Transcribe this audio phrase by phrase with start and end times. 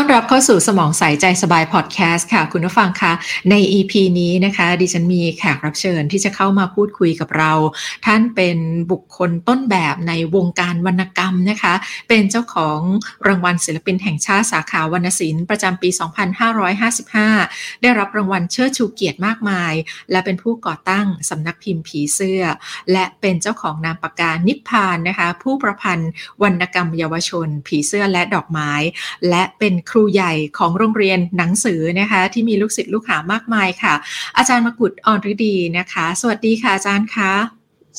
[0.00, 3.12] ต้อนรับเข้าสู่สมองใสใจสบายพอดแคสต์ค่ะ คุณผู้ฟังคะ
[3.50, 7.52] ใน EP นี้นะคะ ดิฉันมีแขกรับเชิญที่จะเข้ามาพูดคุยกับเรา
[8.06, 8.58] ท่านเป็น
[8.92, 11.74] บุคคลต้นแบบในวงการวรรณกรรมนะคะ
[12.08, 12.80] เป็นเจ้าของ
[13.26, 15.88] รางวัลศิลปินแห่งชาติสาขาวรรณศิลป์ประจำปี
[17.06, 19.74] 2555 ได้รับรางวัลเชิดชูเกียรติมากมาย
[20.10, 22.42] และเป็นผู้ก่อตั้งสำนักพิมพ์ผีเสื้อ
[22.92, 26.10] และเป็นเจ้าของนามปากกานิพพานนะคะ ผู้ประพันธ์
[26.42, 28.72] วรรณกรรมเยาวชน ผีเสื้อและดอกไม้
[29.30, 33.94] และเป็นครูใหญ่ของโรงเรียนหนังสือนะคะ ที่มีลูกศิษย์ลูกหามากมายค่ะ
[34.36, 37.32] อาจารย์มกุฎอ่อนฤดีนะคะ สวัสดีค่ะอาจารย์คะ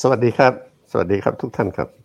[0.02, 0.52] สวัสดีครับ
[0.90, 1.99] สวัสดีครับทุกท่านครับ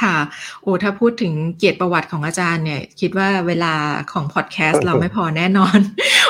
[0.00, 0.16] ค่ะ
[0.62, 3.74] โอ้ถ้าพูดถึงเกียรติประวัติของอาจารย์เนี่ย คิดว่าเวลา
[4.12, 5.78] ของพอดแคสต์เราไม่พอแน่นอน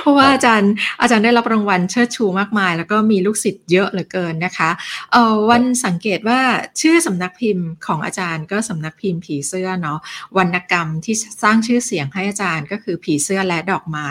[0.00, 4.70] เพราะว่าอาจารย์อาจารย์ได้รับรางวัลเชิดชูมากมาย แล้วก็มีลูกศิษย์เยอะเหลือเกินนะคะ
[5.12, 6.40] เออวันสังเกตว่า
[6.80, 9.98] ชื่อสำนักพิมพ์ของอาจารย์ก็สำนักพิมพ์ผีเสื้อเนาะ
[10.36, 14.08] วรรณกรรมที่สร้างชื่อเสียงให้อาจารย์ก็คือผีเสื้อและดอกไม้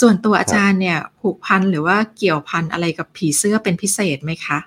[0.00, 4.58] ส่วนตัวอาจารย์เนี่ยผูกพันหรือว่าเกี่ยวพันอะไรกับผีเสื้อเป็นพิเศษไหมคะ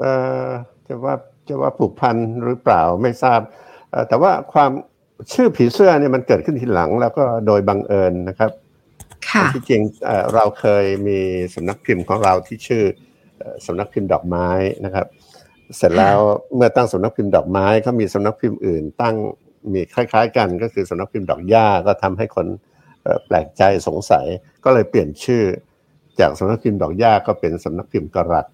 [0.00, 0.04] เอ
[0.44, 0.46] อ
[0.86, 1.14] จะว่า
[1.48, 3.40] จะว่าผูกพันหรือเปล่าไม่ทราบ
[4.08, 4.70] แต่ว่าความ
[5.32, 8.50] ชื่อผีเสื้อเนี่ยมันเกิดขึ้นทีหลังแล้วก็โดยบังเอิญนะครับ
[9.54, 9.82] ที่จริง
[10.34, 11.20] เราเคยมี
[11.54, 12.84] สำนักพิมพ์ของเราที่ชื่อ
[13.66, 14.48] สำนักพิมพ์ดอกไม้
[14.84, 15.06] นะครับ
[15.76, 16.18] เสร็จแล้ว
[16.54, 19.16] เมื่อตั้งสำนักพิมพ์ดอกไม้เขามีสำนักพิมพ์อื่น ตั้ง
[19.72, 22.46] มีคล้าย ๆ กันก็คือสำนักพิมพ์ดอกหญ้าก็ทำให้คน
[23.26, 24.26] แปลกใจสงสัย
[24.64, 25.44] ก็เลยเปลี่ยนชื่อ
[26.20, 28.46] จากสำนักพิมพ์ดอกหญ้าก็เป็นสำนักพิมพ์กระรัด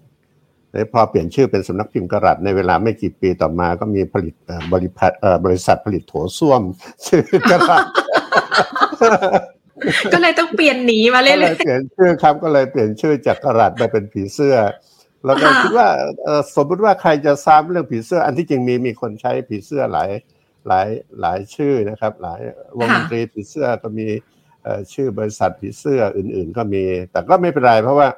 [0.75, 4.35] แล้วพอเปลี่ยนชื่อเป็นสำนักพิมพ์กระรัดในเวลาไม่กี่ปีต่อมาก็มีผลิต
[4.73, 5.13] บริษัท
[5.45, 6.63] บริษัทผลิตโถส้วม
[7.07, 7.85] ชื่อกระรัด
[10.13, 14.57] ก็เลยต้องเปลี่ยนหนีมาเรื่อยๆเปลี่ยนชื่อครับก็เลยเปลี่ยนชื่อจากกระรัดมาเป็นผีเสื้อ
[15.27, 15.89] แล้วก็คิดว่า
[16.57, 20.11] สมมติว่าใครจะซ้ำเรื่องผีเสื้อ อันที่จริงมีมีคนใช้ผีเสื้อหลาย
[20.69, 20.89] หลาย
[21.21, 22.41] หลายชื่อนะครับ หลาย
[22.79, 24.07] วงดนตรีผีเสื้อก็มี
[24.93, 28.09] ชื่อบริษัทผีเสื้ออื่น ๆ ก็มี แต่ก็ไม่เป็นไรเพราะว่า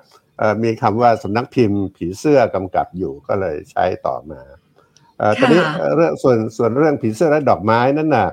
[0.63, 4.41] มีคำว่าสำนักพิมพ์ผีเสื้อกำกับอยู่ก็เลยใช้ต่อมา
[5.39, 5.63] ตอนนี้
[5.97, 8.29] เรื่องส่วนส่วนเรื่องผีเสื้อและดอกไม้นั่นน่ะ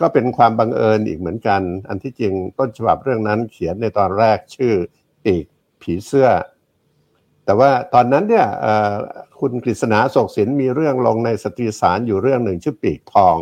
[0.00, 4.72] ก็เป็นความบังเอิญอีกเหมือนกัน อันที่จริงต้นฉบับเรื่องนั้นเขียนในตอนแรกชื่อ
[5.24, 5.44] ปีก
[5.82, 6.28] ผีเสื้อ
[7.44, 8.46] แต่ว่าตอนนั้นเนี่ย
[9.40, 13.36] คุณกฤษณาโศกศิลป์มีเรื่องลงในสตรีสารอยู่เรื่องหนึ่งชื่อปีกทอง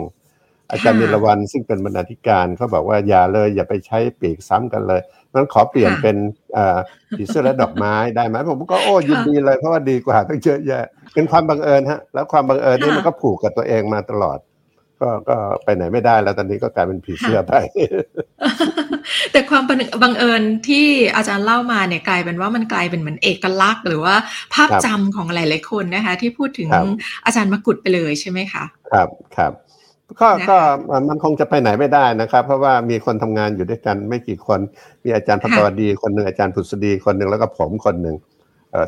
[0.75, 5.01] อาจารย์มิรวันซึ่งเป็นบรรณาธิการเขาบอกว่าอย่าเลย อย่าไปใช้ปีกซ้ำกันเลย
[5.33, 6.17] นั้นขอเปลี่ยนเป็น
[7.17, 10.85] ผีเสื้อและดอกไม้ได้ไหมผมก็โอ้ยินดีเลยเพราะว่าดีกว่าตั้งเยอะแยะ
[11.15, 14.39] เป็นความบังเอิญฮะแล้วความบังเอิญนี่มันก็ผูกกับตัวเองมาตลอด
[15.01, 17.55] ก็ก็ไปไหนไม่ได้แล้วตอนนี้ก็กลายเป็นผีเสื้อไป
[19.33, 19.63] แต่ความ
[20.03, 20.87] บังเอิญที่
[21.17, 24.15] อาจารย์เล่ามาเนี่ยกลายเป็นว่ามันกลายเป็นเหมือนเอกลักษณ์ หรือว่า
[24.55, 26.69] ภาพจำของหลาย ๆ คนนะคะ ที่พูดถึง
[27.25, 29.53] อาจารย์มกุฎไปเลยใช่ไหมคะ ครับครับ
[30.21, 30.57] ก็ก็
[31.09, 34.61] มันคงจะไปไหนไม่ได้นะครับ เพราะว่ามีคนทำงานอยู่ด้วยกันไม่กี่คน
[35.05, 38.17] มีอาจารย์พัตวดีคนหนึ่งอาจารย์ผุษดีคนหนึ่งแล้วก็ผมคนหนึ่ง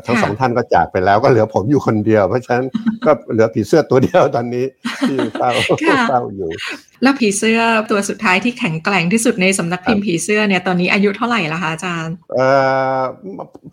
[0.05, 2.65] ทั้งสองท่านก็จากไปแล้วก็เหลือผมอยู่คนเดียว เพราะฉะนั้น
[3.05, 4.65] ก็เหลือผีเสื้อตัวเดียวตอนนี้
[5.07, 5.49] ที่เฝ้า
[6.07, 6.49] เฝ้าอยู่
[7.03, 7.59] แล้วผีเสื้อ
[7.91, 12.47] ตัวสุดท้ายที่แข็งแกร่งที่สุดในสำนักพิมพ์ผีเสื้อเนี่ยตอนนี้อายุเท่าไหร่ละคะอาจารย์เอ่
[12.99, 13.01] อ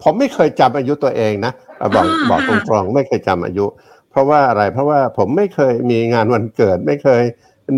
[0.02, 1.52] ผมไม่เคยจำอายุตัวเองนะ
[1.94, 3.66] บอกบอกตรงๆไม่เคยจำอายุ
[4.14, 7.22] เพราะว่าอะไรเพราะว่าผมไม่เคยมีงานวันเกิด ไม่เคย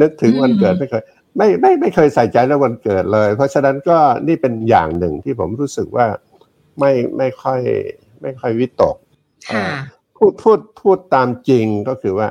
[0.00, 1.02] นึกถึงวันเกิดไม่เคย
[1.36, 3.98] ไม่ไม่ไม่เคยใส่ใจเรื่องวันเกิดเลย เพราะฉะนั้นก็
[4.28, 6.06] นี่เป็นอย่างหนึ่งที่ผมรู้สึกว่า
[6.80, 7.60] ไม่ไม่ค่อย
[8.22, 8.96] ไม่ค่อยวิตก
[10.16, 12.28] พูดพูดพูดตามจริงก็คือว่า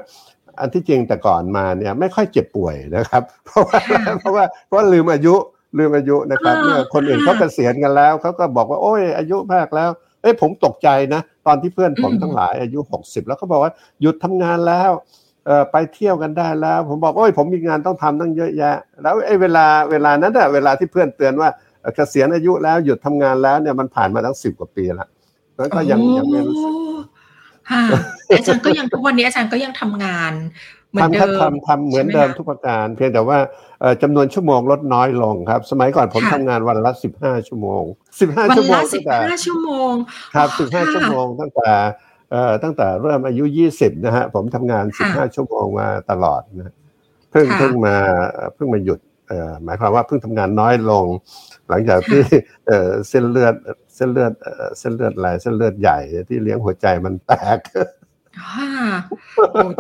[0.59, 3.79] อันที่จริงแต่ก่อนมาเนี่ย ไม่ค่อยเจ็บป่วยนะครับ เพราะว่า
[4.19, 5.35] เพราะว่าเพราะลืมอายุ
[5.77, 9.89] ลืมอายุนะครับเมื่อคนอื่นเขาเกษียณกันแล้วเขาก็บอกว่าโอ้ยอายุมากแล้ว
[10.25, 13.72] เอ้ยผมตกใจนะ ตอนที่เพื่อนผมทั้งหลายอายุหกสิบแล้วเขาบอกว่า
[14.02, 14.91] หยุดทำงานแล้ว
[15.46, 21.50] เออไปเที่ยวกันได้แล้ว ผมบอกโอ้ยผมมีงานต้องทำตั้งเยอะแยะ แล้วไอ้เวลาเวลานั้นอะเวลาที่เพื่อนเตือนว่า
[21.95, 25.10] เกษียณอายุแล้วหยุดทำงานแล้วเนี่ยมันผ่านมาตั้งสิบกว่าปีแล้ว
[25.57, 26.74] แล้วก็ยังยังไม่รู้สึก
[28.31, 30.33] อาจารย์ก็ยังทุกวันนี้อาจารย์ก็ยังทำงาน
[30.95, 33.38] เหมือนเดิมทำทำเหมือนเดิมทุกประการ เพียงแต่ว่า
[34.01, 37.83] จำนวนชั่วโมงลดน้อยลงครับ สมัยก่อนผมทำงานวันละสิบห้าชั่วโมง
[38.21, 39.92] สิบห้าชั่วโมงสิบห้าชั่วโมง
[40.36, 41.69] ครับสิบห้าชั่วโมงตั้งแต่
[42.31, 46.74] เอ่อตั้งแต่เริ่มอายุยี่สิบนะฮะผมทำงานสิบห้าชั่วโมงมาตลอดนะ
[47.31, 47.95] เพิ่งเพิ่งมา
[48.56, 51.06] เพิ่งมาหยุดเอ่อหมายความว่าเพิ่งทำงานน้อยลง
[51.69, 52.24] หลังจากที่
[52.68, 53.53] เอ่อเส้นเลือด
[53.95, 54.31] เส้นเลือด
[54.80, 55.97] เส้นเลือดไหลเส้นเลือดใหญ่
[56.30, 58.65] ที่เลี้ยงหัวใจมันแตกฮ่าโอ้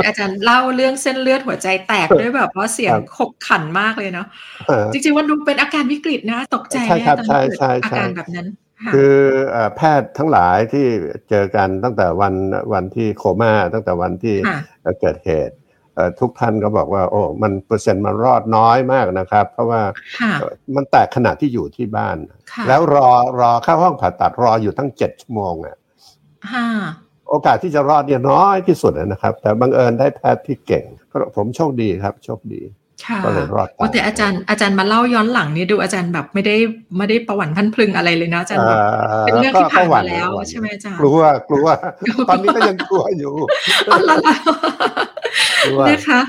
[0.05, 4.27] อาจารย์เล่าเรื่องเส้นเลือดหัวใจแตกด้วยแบบว่าเสียงขบขันมากเลยเนาะ
[4.67, 8.47] เออจริงๆว่าดูเป็นอาการวิกฤตนะ ตกใจใช่แน่ครับตอนใช่ที่เกิดใช่อาใช่การแบบนั้น
[8.83, 9.15] ค่ะคือ
[9.51, 10.85] เอ่อแพทย์ทั้งหลายที่
[11.29, 12.33] เจอกันตั้งแต่วัน
[12.73, 15.55] วันที่โคม่าตั้งแต่วันที่ค่ะเอ่อเกิดเหตุ
[15.95, 19.81] เอ่อทุกท่านก็บอกว่า โอ้ มันเปอร์เซ็นต์มันรอดน้อยมากนะครับ เพราะว่า
[20.19, 22.17] ค่ะเอ่อมันแตกขณะที่อยู่ที่บ้าน
[22.51, 23.09] ค่ะแล้วรอ
[23.39, 25.75] รอเข้าห้องผ่าตัดรออยู่ตั้งเจ็ดชั่วโมงอะ
[26.53, 26.67] ค่ะ
[27.29, 32.61] โอกาสที่จะรอดเนี่ยน้อยที่สุดนะครับ แต่บังเอิญได้แพทย์ที่เก่งก็ผมโชคดีครับ โชคดี
[33.05, 36.55] ค่ะก็เลยรอดตายโอ้แต่อาจารย์อาจารย์มาเล่าย้อนหลังนี่ดูอาจารย์แบบไม่ได้
[36.97, 38.77] ไม่ได้ประหวั่นพันพลึงอะไรเลยนะอาจารย์แบบ
[39.25, 41.67] เป็นเรื่องที่ผ่านมาแล้วใช่ไหมอาจารย์กลัวกลัว
[42.29, 43.33] ตอนนี้ก็ยังกลัวอยู่
[43.91, 44.35] อ๋อละละ
[45.65, 46.21] กลัวนะคะ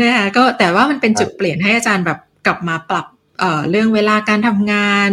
[0.00, 3.06] นะคะก็แต่ว่ามันเป็นจุดเปลี่ยนให้อาจารย์แบบกลับมาปรับ
[3.42, 5.10] เอ่อเรื่องเวลาการทำงาน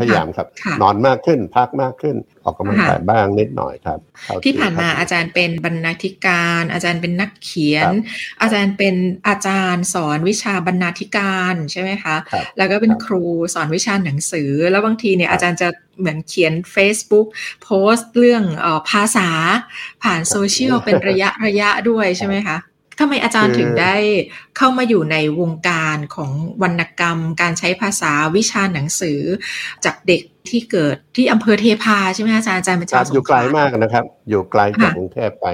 [0.00, 7.88] พยายามครับค่ะนอนมากขึ้นพักมากขึ้น ออกกำลังกายบ้างนิดหน่อยครับเท่ที่ผ่านมาครับอาจารย์เป็นบรรณาธิการ อาจารย์เป็นนักเขียน
[8.40, 8.94] อาจารย์เป็น
[9.28, 13.24] อาจารย์สอนวิชาบรรณาธิการใช่ไหมคะครับแล้วก็เป็นครับครู
[13.54, 15.68] สอนวิชาหนังสือ แล้วบางทีเนี่ยครับอาจารย์จะ
[15.98, 17.26] เหมือนเขียน Facebook
[17.62, 19.30] โพสต์เรื่องเออภาษา
[20.02, 22.58] ผ่านโซเชียลเป็นระยะระยะด้วยใช่ไหมคะ
[23.00, 23.94] ทำไมอาจารย์คือถึงได้
[24.56, 26.30] เข้ามาอยู่ในวงการของ
[26.62, 29.20] วรรณกรรม การใช้ภาษาวิชาหนังสือ
[29.84, 35.46] จากเด็กที่เกิดที่อำเภอเทพาใช่ไหมอาจารย์อาจารย์เป็นครัชาวบสงขลาอยู่ไกลมากนะครับ อยู่ไกลจากค่ะกรุงเทพไป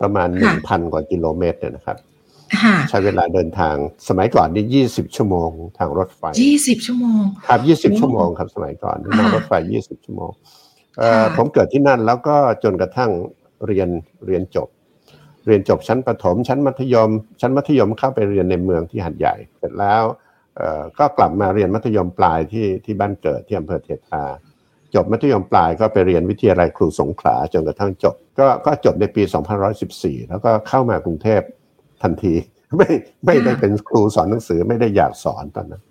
[0.00, 1.96] ประมาณหค่ะนึ่งพันกว่ากิโลเมตรเนี่ยนะครับ
[2.62, 3.74] ค่ะใช้เวลาเดินทาง
[4.08, 10.30] สมัยก่อนนี่ยี่สิบชั่วโมงทางรถไฟยี่สิบชั่วโมง ครับยี่สิบโอ้ชั่วโมงครับสมัยก่อนนั่งค่ะรถไฟยี่สิบชั่วโมง
[10.98, 13.10] เอ่อค่ะผมเกิดที่นั่นแล้วก็จนกระทั่ง
[13.66, 13.88] เรียน
[14.26, 14.68] เรียนจบ
[15.48, 17.10] เรียนจบชั้นประถม ชั้นมัธยม
[17.40, 20.02] ชั้นมัธยมเข้าไปเรียนในเมืองที่หัดใหญ่ เสร็จแล้ว
[20.56, 24.24] เอ่อก็กลับมาเรียนมัธยมปลายที่ที่บ้านเกิดที่อำเภอเทพา
[24.94, 29.22] จบมัธยมปลายก็ไปเรียนวิทยาลัยครูสงขลาจนกระทั่งจบ ก็ก็จบในปี
[29.76, 31.40] 2514 แล้วก็เข้ามากรุงเทพ
[32.02, 32.34] ทันที
[32.76, 32.90] ไม่
[33.26, 35.82] ไม่ได้เป็นครูสอนหนังสือไม่ได้อยากสอนตอนนั้น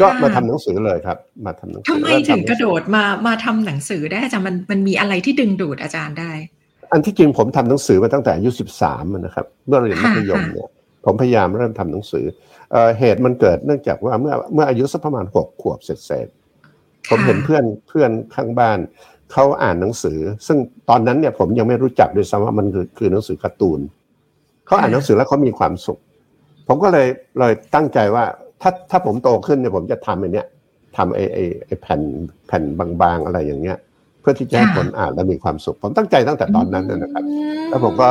[0.00, 6.32] ก็มาทำหนังสือเลยครับ มาทำหนังสืทำไมแล้วถึงทำกระโดดมามาทำหนังสือได้อาจารย์มันมันมีอะไรที่ดึงดูดอาจารย์ได้
[6.92, 10.68] อันที่จริงผมทำหนังสือมาตั้งแต่อายุสิบสามนะครับ เมื่อเรียนมัธยมค่ะเนี่ย
[11.04, 12.24] ผมพยายามเริ่มทำหนังสือ
[12.72, 18.78] เอ่อเหตุมันเกิดเนื่องจากว่าเมื่อเมื่ออายุสักประมาณหกขวบเสร็จๆผมเห็นเพื่อนเพื่อนข้างบ้าน
[19.32, 20.58] เขาอ่านหนังสือ ซึ่ง
[20.88, 23.80] ตอนนั้นเนี่ยผมยังไม่รู้จักด้วยซ้ำว่ามันคือคือหนังสือการ์ตูน
[24.66, 26.00] เขาอ่านหนังสือแล้วเขามีความสุข
[26.68, 27.06] ผมก็เลย
[27.38, 28.24] เลยตั้งใจว่า
[28.62, 30.46] ถ้าถ้าผมโตขึ้นเนี่ยผมจะทำไอ้เนี้ย
[30.96, 32.00] ทำไอ้ไอ้ไอ้แผ่น
[32.46, 32.62] แผ่น
[33.02, 33.78] บางๆอะไรอย่างเงี้ย
[34.20, 37.24] เพื่อที่จะให้ค่ะคนอ่านแล้วมีความสุข ผมตั้งใจตั้งแต่ตอนนั้นนะนะครับ
[37.68, 38.08] แล้วผมก็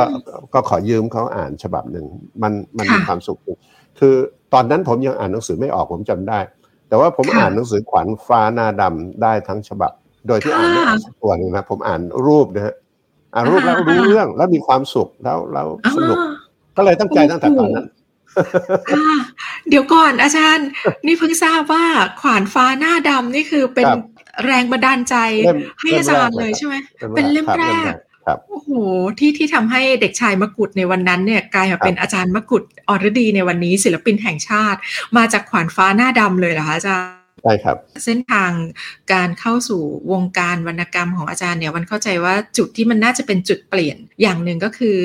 [0.54, 2.06] ก็ขอยืมเขาอ่านฉบับหนึ่ง
[2.42, 3.56] มันมันค่ะมีความสุขจริง
[3.98, 4.14] คือ
[4.54, 6.40] ตอนนั้นผมยังอ่านหนังสือไม่ออกผมจำได้
[6.88, 9.92] แต่ว่าผมค่ะอ่านหนังสือขวัญฟ้าหน้าดำได้ทั้งฉบับ
[10.26, 12.74] โดยที่อ่านไม่ออกค่ะสักตัวหนึงนะผมอ่านรูปนะฮะ
[13.34, 16.18] อ่านรูปแล้วอ่ารู้เรื่องแล้วมีความสุขแล้วแล้วอ่าสนุก
[16.76, 17.86] ก็เลยตั้งใจตั้งแต่ตอนนั้น
[18.94, 19.18] อ่า
[19.68, 20.68] เดี๋ยวก่อนอาจารย์
[21.06, 21.84] นี่เพิ่งทราบว่า
[22.20, 24.00] ขวานฟ้าหน้าดำนี่คือเป็นครับ
[24.44, 26.74] แรงบันดาลใจเล่มให้อาจารย์เลยใช่ไหม
[27.16, 27.94] เป็นเล่มครับแรก
[28.26, 28.70] ครับโอ้โห
[29.18, 34.78] ที่ที่ทำให้เด็กชายมกุฎในวันนั้นเนี่ยกลายมาเป็นอาจารย์มกุฎอรดีในวันนี้ศิลปินแห่งชาติ
[35.16, 38.50] มาจากขวานฟ้าหน้าดำเลยเหรอคะอาจารย์ใช่ครับ เส้นทาง
[39.12, 39.82] การเข้าสู่
[40.12, 44.98] วงการวรรณกรรมของอาจารย์เนี่ยวันเข้าใจว่าจุดที่มันน่าจะเป็นจุดเปลี่ยนอย่างหนึ่งก็คือ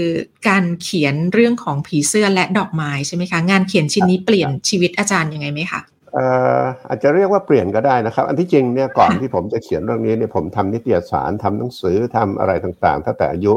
[0.50, 6.26] การเขียนเรื่องของผีเสื้อและดอกไม้ใช่ไหมคะ งานเขียนชิ้นนี้เปลี่ยนชีวิตอาจารย์ยังไงไหมคะเอ่
[6.60, 13.54] ออาจจะเรียกว่าเปลี่ยนก็ได้นะครับ อันที่จริงเนี่ยก่อนค่ะที่ผมจะเขียนเรื่องนี้เนี่ยผมทำนิตยสารทำหนังสือทำอะไรต่างๆ ตั้งแต่อายุ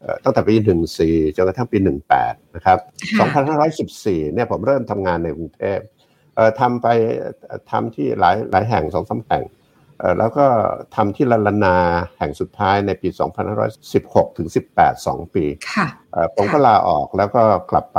[0.00, 2.78] เอ่อตั้งแต่ปีหนึ่งสี่จนกระทั่งปีหนึ่งแปดนะครับ
[3.18, 5.78] สองพันห้าร้อยสิบสี่เนี่ยผมเริ่มทำงานในกรุงเทพ
[6.34, 6.86] เอ่อทำไป
[7.46, 9.57] เอ่อทำที่หลายหลายแห่งสองสามแห่งเอ่อ
[10.18, 10.46] แล้วก็
[10.94, 11.76] ทำที่ลลนา
[12.18, 13.08] แห่งสุดท้ายในปี
[13.72, 17.98] 2516 ถึง 18 2 ปีค่ะเอ่อผมก็ลาออกแล้วก็กลับไป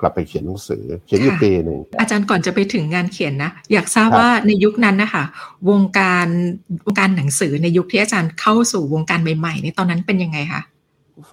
[0.00, 5.24] กลับไปเขียนหนังสือ เขียนอยู่ค่ะปีหนึ่งอาจารย์ก่อนจะไปถึงงานเขียนนะ อยากทราบครับว่าในยุคนั้นนะคะ
[5.70, 6.28] วงการ
[6.84, 10.62] วงการหนังสือในยุคที่อาจารย์เข้าสู่วงการใหม่ๆในตอนนั้นเป็นยังไงคะ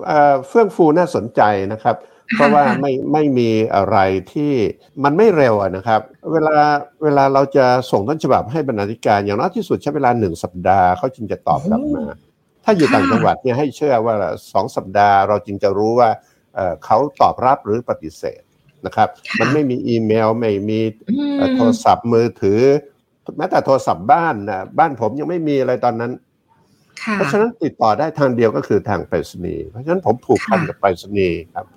[0.06, 1.96] เอ่อเฟื่องฟูน่าสนใจนะครับ
[2.36, 3.98] เพราะว่าไม่ไม่มีอะไร
[4.34, 4.54] ที่
[5.04, 6.56] มันไม่เร็วอะนะครับ เวลา
[7.04, 12.04] เวลาเราจะส่งต้นฉบับให้บรรณาธิการอย่างน้อยที่สุดใช้เวลาหนึ่งสัปดาห์เขาจึงจะตอบกลับมา
[12.64, 14.16] ถ้าอยู่ค่ะต่างจังหวัดเนี่ยให้เชื่อว่า
[14.54, 16.10] สองสัปดาห์เราจึงจะรู้ว่า
[16.56, 18.42] เอ่อเขาตอบรับหรือปฏิเสธ
[18.86, 20.80] นะครับค่ะมันไม่มีอีเมลไม่มี
[21.10, 22.62] อืมเอ่อโทรศัพท์มือถือ
[23.38, 26.12] แม้แต่โทรศัพท์บ้านนะบ้านผมยังไม่มีอะไรตอนนั้น
[27.04, 31.76] ค่ะเพราะฉะนั้นติดต่อได้ทางเดียวก็คือทางไปรษณีย์เพราะฉะนั้นผมผูกพันค่ะกับไปรษณีย์ครับอื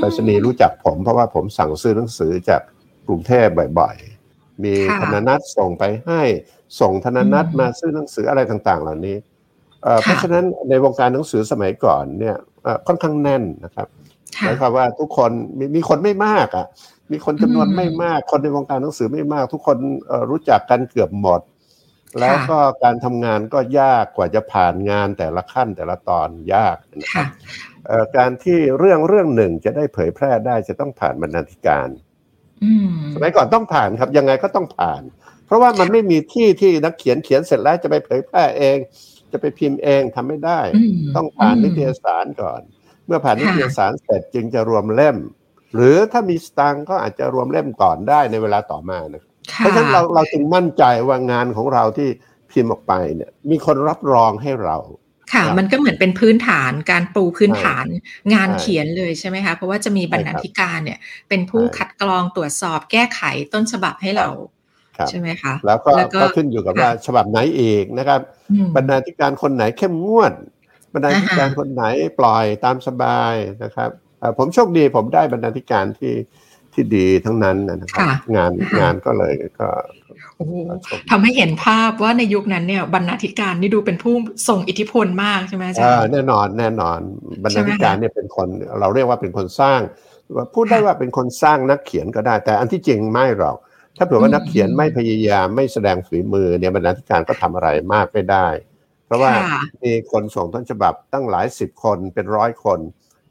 [0.00, 2.60] ไปรษณีย์รู้จักผมเพราะว่าผมสั่งซื้อหนังสือจาก
[3.06, 3.46] กรุงเทพ
[3.78, 6.22] บ่อยๆ มีค่ะธนนัทส่งไปให้
[6.80, 9.16] ส่งธนนัทอืมมาซื้อหนังสืออะไรต่างๆ เหล่านี้
[9.82, 13.88] เอ่อเพราะฉะนั้นในวงการหนังสือสมัยก่อนเนี่ยเอ่อค่อนข้างแน่นนะครับ
[14.42, 16.66] หค่ะมายความว่าทุกคนมีมีคนไม่มากอะ
[17.12, 19.76] มีคนจำนวนอืมไม่มาก คนในวงการหนังสือไม่มาก ทุกคน
[20.08, 21.40] เอ่อรู้จักกันเกือบหมด
[22.20, 27.69] แล้วก็การทำงานก็ยากกว่าจะผ่านงานแต่ละขั้นแต่ละตอนยากนะครัค่ะบเอ่อ
[28.16, 31.88] การที่เรื่องเรื่องหนึ่งจะได้เผยแพร่ได้จะต้องผ่านบรรณาธิการ
[32.64, 35.02] อืมสมัยก่อนต้องผ่านครับ ยังไงก็ต้องผ่าน
[35.46, 38.78] เพราะว่ามันไม่มีที่ที่นักเขียนเขียนเสร็จแล้วจะไปเผยแพร่เอง
[39.32, 42.60] จะไปพิมพ์เองทำไม่ได้อืมต้องผ่านอืมนิตยสารก่อน
[43.06, 45.16] เมื่อผ่านค่ะนิตยสารเสร็จจึงจะรวมเล่ม
[45.74, 49.22] หรือถ้ามีสตางค์ก็อาจจะรวมเล่มก่อนได้ในเวลาต่อมานะ
[49.52, 52.08] ค่ะเพราะฉะนั้นเราเราจึงมั่นใจว่างานของเราที่
[52.50, 54.76] พิมพ์ออกไปเนี่ย มีคนรับรองให้เรา
[55.34, 57.86] ค่ะครับมันก็เหมือนเป็นพื้นฐานการปูพื้นฐาน
[58.34, 63.20] งานใช่เขียนเลยใช่ไหมคะ เพราะว่าจะมีบรรณาธิการเนี่ย เป็นผู้ใช่คัดกรองตรวจสอบแก้ไข
[63.52, 64.28] ต้นฉบับให้เรา
[64.96, 68.20] ครับใช่ไหมคะแล้วก็แล้วก็ก็ขึ้นอยู่กับค่ะว่าฉบับไหนอีกนะครับ
[68.50, 70.32] อืมบรรณาธิการคนไหนเข้มงวด
[70.94, 71.84] บรรณาธิการอ่าฮะคนไหน
[72.18, 73.34] ปล่อยตามสบาย
[73.64, 76.14] นะครับเอ่อผมโชคดีผมได้บรรณาธิการที่
[76.74, 79.68] ที่ดีทั้งนั้นนะครับ งานงานก็เลยก็
[80.36, 84.14] โอ้โหก็โชคดีทำให้เห็นภาพว่าในยุคนั้นเนี่ยบรรณาธิการนี่ดูเป็นผู้
[84.48, 86.98] ส่งอิทธิพลมากใช่ไหมอาจารอ่าย์แน่นอนแน่นอน
[87.44, 88.48] บรรณาธิการเนี่ยเป็นคน
[88.80, 89.80] เราเรียกว่าเป็นคนสร้าง
[90.54, 93.56] พูดได้ค่ะว่าเป็นคนสร้างนักเขียนก็ได้ แต่อันที่จริงไม่หรอก
[93.96, 98.46] ถ้าเผื่อว่าอืมนักเขียนไม่พยายามไม่แสดงฝีมือเนี่ยบรรณาธิการก็ทำอะไรมากไม่ได้
[99.06, 102.78] เพราะว่าค่ะมีคนส่งต้นฉบับตั้งหลายสิบคนเป็นร้อยคน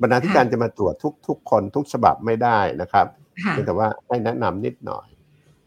[0.02, 3.08] บรรณาธิการจะมาตรวจทุกทุกคนทุกฉบับไม่ได้นะครับ
[3.44, 5.08] ค่ะเพียงแต่ว่าให้แนะนำนิดหน่อย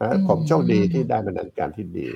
[0.02, 2.08] นะอืมผมโชคดีที่ได้บรรณาธิการที่ดี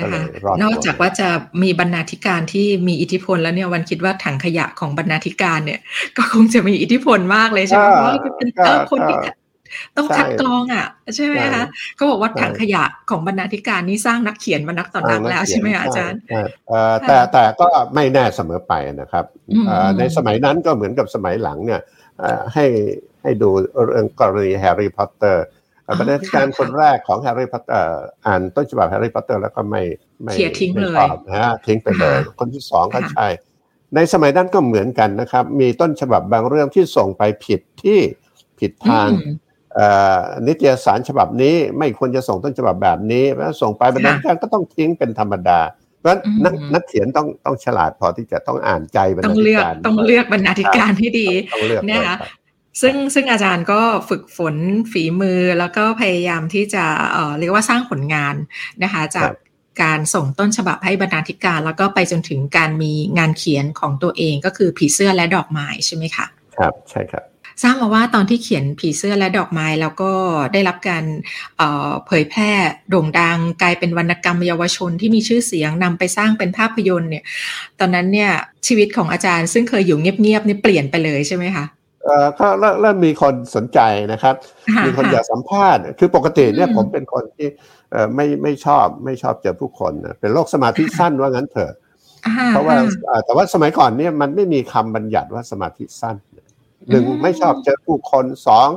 [0.00, 1.28] ก็นะเลคะยรอดนอกจากว่าจะ
[1.62, 5.80] มีบรรณาธิการที่มีอิทธิพลแล้วเนี่ยวันคิดว่าถังขยะของบรรณาธิการเนี่ย
[6.16, 9.30] ก็คงจะมีอิทธิพลมากเลยใช่ไหมก็เพราะว่าเป็นก็เออคนที่ก็
[9.96, 11.64] ต้องใช่คัดกรองอะ ใช่ไหมใช่คะ
[11.96, 21.80] เขาบอกว่าใช่ถังขยะของบรรณาธิการนี่สร้างนักเขียนมานักต่อนักแล้วใช่ไหมคะอาจารย์ใช่เอ่อแต่แต่ก็ไม่แน่เสมอไปนะครับอืมเอ่อในสมัยนั้นก็เหมือนกับสมัยหลังเนี่ย
[22.18, 22.66] เอ่อให้
[23.22, 23.48] ให้ดู
[23.84, 25.44] เรื่องกรณีแฮร์รี่พอตเตอร์
[25.88, 29.82] อ๋อบรรณาธิการค่ะคนแรกของแฮร์รี่พอตเตอร์อ่านต้นฉบับแฮร์รี่พอตเตอร์แล้วก็ไม่
[30.22, 33.28] ไม่เขี่ยทิ้งไม่เลยชอบนะฮะทิ้งไปเลยค่ะคนที่สองก็ค่ะใช่
[33.94, 37.98] ในสมัยนั้นก็เหมือนกันนะครับ มีต้นฉบับบางเรื่องที่ส่งไปผิดที่
[38.58, 39.34] ผิดทางอืม
[39.74, 45.60] เอ่อนิตยสารฉบับนี้ไม่ควรจะส่งต้นฉบับแบบนี้เพราะฉะนั้นส่งไปบรรณาธิการก็ต้องทิ้งเป็นธรรมดา
[45.98, 52.28] เพราะฉะนั้นนักอืมนักเขียนต้องต้องฉลาดพอที่จะต้องอ่านใจบรรต้อณางธิเลือกการต้องเลือกบรรณาธิการที่ดีต้องเลือกเนี่ยด้วยค่ะรับ
[52.80, 54.56] ซึ่งซึ่งอาจารย์ก็ฝึกฝน
[54.92, 58.34] ฝีมือแล้วก็พยายามที่จะเอ่อเรียกว่าสร้างผลงาน
[58.82, 59.30] นะคะจาก
[59.82, 67.24] การส่งต้นฉบับให้บรรณาธิการ แล้วก็ไปจนถึงการมีงานเขียนของตัวเองก็คือผีเสื้อและดอกไม้ใช่ไหมคะครับใช่ครับ
[67.62, 70.12] ทราบมาว่าตอนที่เขียนผีเสื้อและดอกไม้แล้วก็
[70.52, 71.04] ได้รับการ
[71.56, 72.50] เอ่อเผยแพร่
[72.90, 77.24] โด่งดังกลายเป็นวรรณกรรมเยาวชนที่มีชื่อเสียงนำไปสร้างเป็นภาพยนตร์เนี่ย
[77.78, 78.30] ตอนนั้นเนี่ย
[78.66, 81.77] ชีวิตของอาจารย์ซึ่งเคยอยู่เงียบๆนี่เปลี่ยนไปเลยใช่ไหมคะเอ่อ
[82.40, 83.80] ก็เริ่มเริ่มมีคนสนใจ
[84.12, 84.34] นะครับ
[84.76, 87.48] ค่ะมีคนอยากสัมภาษณ์ คือปกติเนี่ยอืมผมเป็นคนที่
[87.92, 91.72] เอ่อไม่ไม่ชอบไม่ชอบเจอผู้คนนะเป็นโรคสมาธิสั้นว่างั้นเถอะ
[92.26, 96.16] อ่เพราะว่าอ่เอ่อแต่ว่าสมัยก่อนเนี่ยมันไม่มีคำบัญญัติว่าสมาธิสั้น
[96.90, 98.68] หนึ่งอืมไม่ชอบเจอผู้คนสอง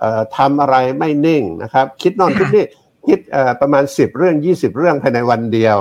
[0.00, 2.64] เอ่อทำอะไรไม่นิ่งนะครับ คิดนอนค่ะคิดนี่
[3.06, 5.78] คิดเอ่อประมาณสิบเรื่องยี่สิบเรื่องภายในวันเดียว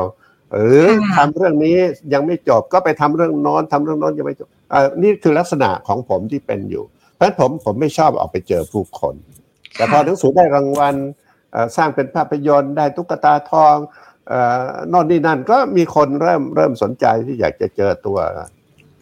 [0.54, 1.78] หรือค่ะทำเรื่องนี้
[2.14, 6.84] ยังไม่จบก็ไปทำเรื่องโน้นทำเรื่องโน้นยังไม่จบเอ่อนี่คือลักษณะของผมที่เป็นอยู่
[7.18, 9.16] เพราะฉะนั้นผมผมไม่ชอบออกไปเจอผู้คน
[9.76, 10.96] แต่พอหนังสือได้รางวัล
[11.52, 13.76] เอ่อสร้างเป็นภาพยนตร์ได้ตุ๊กตาทอง
[14.28, 18.18] เอ่อนอนนี่นั่นก็มีคนเริ่มเริ่มสนใจที่อยากจะเจอตัว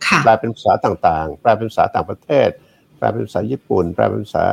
[0.05, 2.49] ค่ะแปลเป็นภาษาต่างๆ แปลเป็นภาษาต่างประเทศ
[2.97, 4.45] แปลเป็นภาษาญี่ปุ่น แปลเป็นภาษา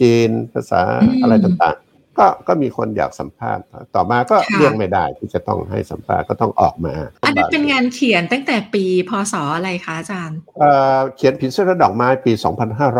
[0.00, 3.64] จีน ภาษาอืมอะไรต่างๆ ก็ก็มีคนอยากสัมภาษณ์
[3.94, 12.32] ต่อมาก็ค่ะเลี่ยงไม่ได้ที่จะต้องให้สัมภาษณ์ก็ต้องออกมา อันนั้นเป็นงานเขียนตั้งแต่ปีพศอะไรคะอาจารย์เอ่อเขียนผีเสื้อและดอกไม้ปี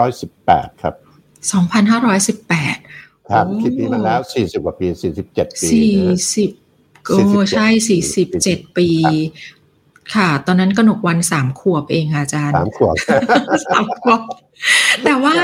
[0.07, 0.95] 2518 ครับ
[2.29, 4.87] 2518 ครับโอ้คิดปีมาแล้ว 40 กว่าปี
[5.23, 6.51] 47 ปีสี่นะฮะสิบ
[7.07, 8.89] โอ้47ใช่สี่สิบเจ็ดปี
[10.15, 12.95] ค่ะ ตอนนั้นกนกวันสามขวบเองค่ะอาจารย์สามขวบ
[13.67, 14.21] สามขวบ
[15.05, 15.35] แต่ว่า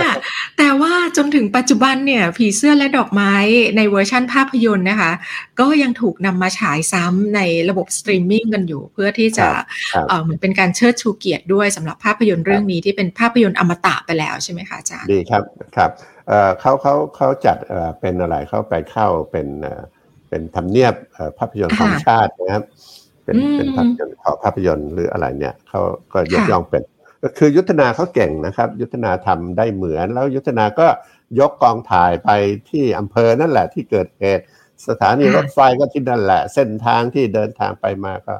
[0.58, 3.32] แต่ว่าจนถึงปัจจุบันเนี่ย ผีเสื้อและดอกไม้
[3.76, 5.12] ในเวอร์ชั่นภาพยนตร์นะคะ
[5.60, 9.46] ก็ยังถูกนำมาฉายซ้ำในระบบสตรีมมิ่งกันอยู่ เพื่อที่จะ
[9.92, 15.42] ครับเอ่อเหมือนเป็นการเชิดชูเกียรติด้วยสำหรับภาพยนตร์เรื่องนี้ที่เป็นภาพยนตร์อมตะไปแล้วใช่ไหมคะอาจารย์ดีครับ
[15.76, 15.90] ครับ
[16.28, 19.82] เอ่อเขาเขาเขาจัดเอ่อเป็นอะไรเขาไปเข้าเป็นเอ่อ
[20.28, 22.64] เป็นทำเนียบเอ่อภาพยนตร์ของค่ะชาตินะครับ
[23.24, 25.80] เป็นอืมเป็นภาพยนตร์ของภาพยนตร์หรืออะไรเนี่ยเขา
[26.12, 26.82] ก็ยกค่ะย่องเป็น
[27.26, 30.86] ก็คือยุทธนาเขาเก่งนะครับ ยุทธนาทำได้เหมือน แล้วยุทธนาก็
[31.40, 32.30] ยกกองถ่ายไป
[32.70, 34.44] ที่อำเภอนั่นแหละที่เกิดเหตุ
[34.88, 38.34] สถานีรถไฟก็ที่นั่นแหละ เส้นทางที่เดินทางไปมาก็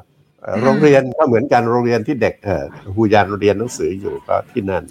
[0.63, 2.65] โรงเรียนก็เหมือนกันโรงเรียนที่เด็กเออ
[2.95, 4.83] ฮูยานเรียนหนังสืออยู่ก็ที่นั่น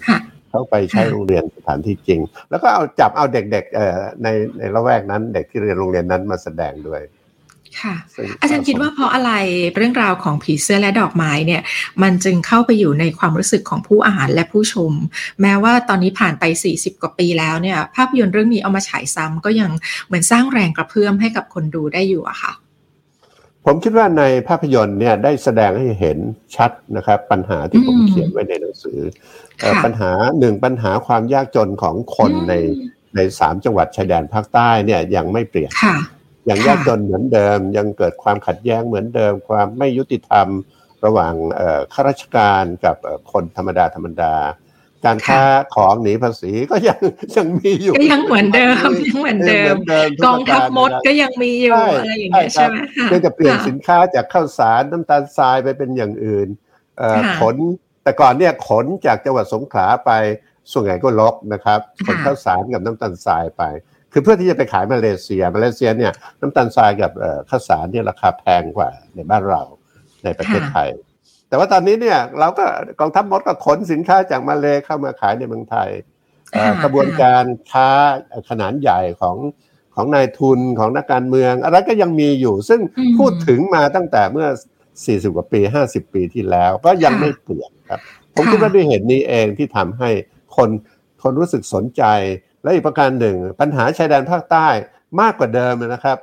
[0.49, 4.27] เขาไปใช้โรงเรียนสถานที่จริง แล้วก็เอาจับเอาเด็กๆเออใน
[4.57, 7.01] ในละแวกนั้น เด็กที่เรียนโรงเรียนนั้นมาแสดงด้วย
[7.81, 7.95] ค่ะ
[8.41, 9.31] อาจารย์คิดว่าเพราะอะไร
[9.75, 11.61] เรื่องราวของผีเสื้อและดอกไม้เนี่ย
[12.03, 14.91] มันจึงเข้าไปอยู่ในความรู้สึกของผู้อ่านและผู้ชม
[15.41, 16.43] แม้ว่าตอนนี้ผ่านไป
[16.73, 19.71] 40 กว่าปีแล้วเนี่ย ภาพยนตร์เรื่องนี้เอามาฉายซ้ำก็ยัง
[20.05, 22.53] เหมือนสร้างแรงกระเพื่อมให้กับคนดูได้อยู่อะค่ะ
[23.65, 26.17] ผมคิดว่าในภาพยนตร์เนี่ยได้แสดงให้เห็น
[26.55, 28.99] ชัดนะครับ ปัญหาที่ผมเขียนไว้ในหนังสือ
[29.85, 32.53] ปัญหาหนึ่งปัญหาความยากจนของคนใน
[33.15, 35.71] ในสามจังหวัดชายแดนภาคใต้เนี่ยยังไม่เปลี่ยน
[36.49, 40.47] ยังยากจนเหมือนเดิม ยังเกิดความขัดแย้งเหมือนเดิม ความไม่ยุติธรรม
[41.05, 41.33] ระหว่าง
[41.93, 42.95] ข้าราชการกับ
[43.31, 44.35] คนธรรมดาธรรมดา
[45.05, 45.41] การค้า
[45.75, 46.99] ของหนีภาษีก็ยัง
[47.37, 48.75] ยังมีอยู่ก็ยังเหมือนเดิม
[49.07, 49.75] ยังเหมือนเดิม
[50.25, 56.47] กองทัพมดก็ยังมีอยู่อะไรอย่างเงี้ยใช่ไหมเพียงแต่เปลี่ยนสินค้าจากข้าวสารน้ำตาลทรายไปเป็นอย่างอื่น
[57.39, 57.55] ขน
[58.03, 60.11] แต่ก่อนเนี่ยขนจากจังหวัดสงขลาไป
[60.71, 63.63] ส่วนใหญ่ก็ลกนะครับขนข้าวสารกับน้ำตาลทรายไป
[64.11, 66.11] คือเพื่อที่จะไปขายมาเลเซีย มาเลเซียเนี่ย
[66.41, 67.11] น้ำตาลทรายกับ
[67.49, 69.61] ข้าวสารเนี่ยราคาแพงกว่าในบ้านเรา
[70.23, 70.89] ในประเทศไทย
[71.49, 72.65] แต่ว่าตอนนี้เนี่ยเราก็
[72.99, 75.89] กองทัพมดก็ขนสินค้าจากมาเลเข้ามาขายในเมืองไทย
[76.83, 77.89] กระบวนการค้า
[78.49, 79.37] ขนาดใหญ่ของ
[79.95, 82.81] ของนายทุนของนักการเมือง อะไรก็ยังมีอยู่ ซึ่ง
[83.17, 84.47] พูดถึงมาตั้งแต่เมื่อ
[84.91, 87.99] 40 กว่าปี 50 ปีที่แล้ว ก็ยังไม่เปลี่ยนครับ
[88.35, 90.09] ผมคิดว่าด้วยเหตุนี้เองที่ทำให้
[90.55, 90.69] คน
[91.23, 92.03] คนรู้สึกสนใจ
[92.67, 94.67] และอีกประการหนึ่ง ปัญหาชายแดนภาคใต้
[95.21, 96.17] มากกว่าเดิมนะครับ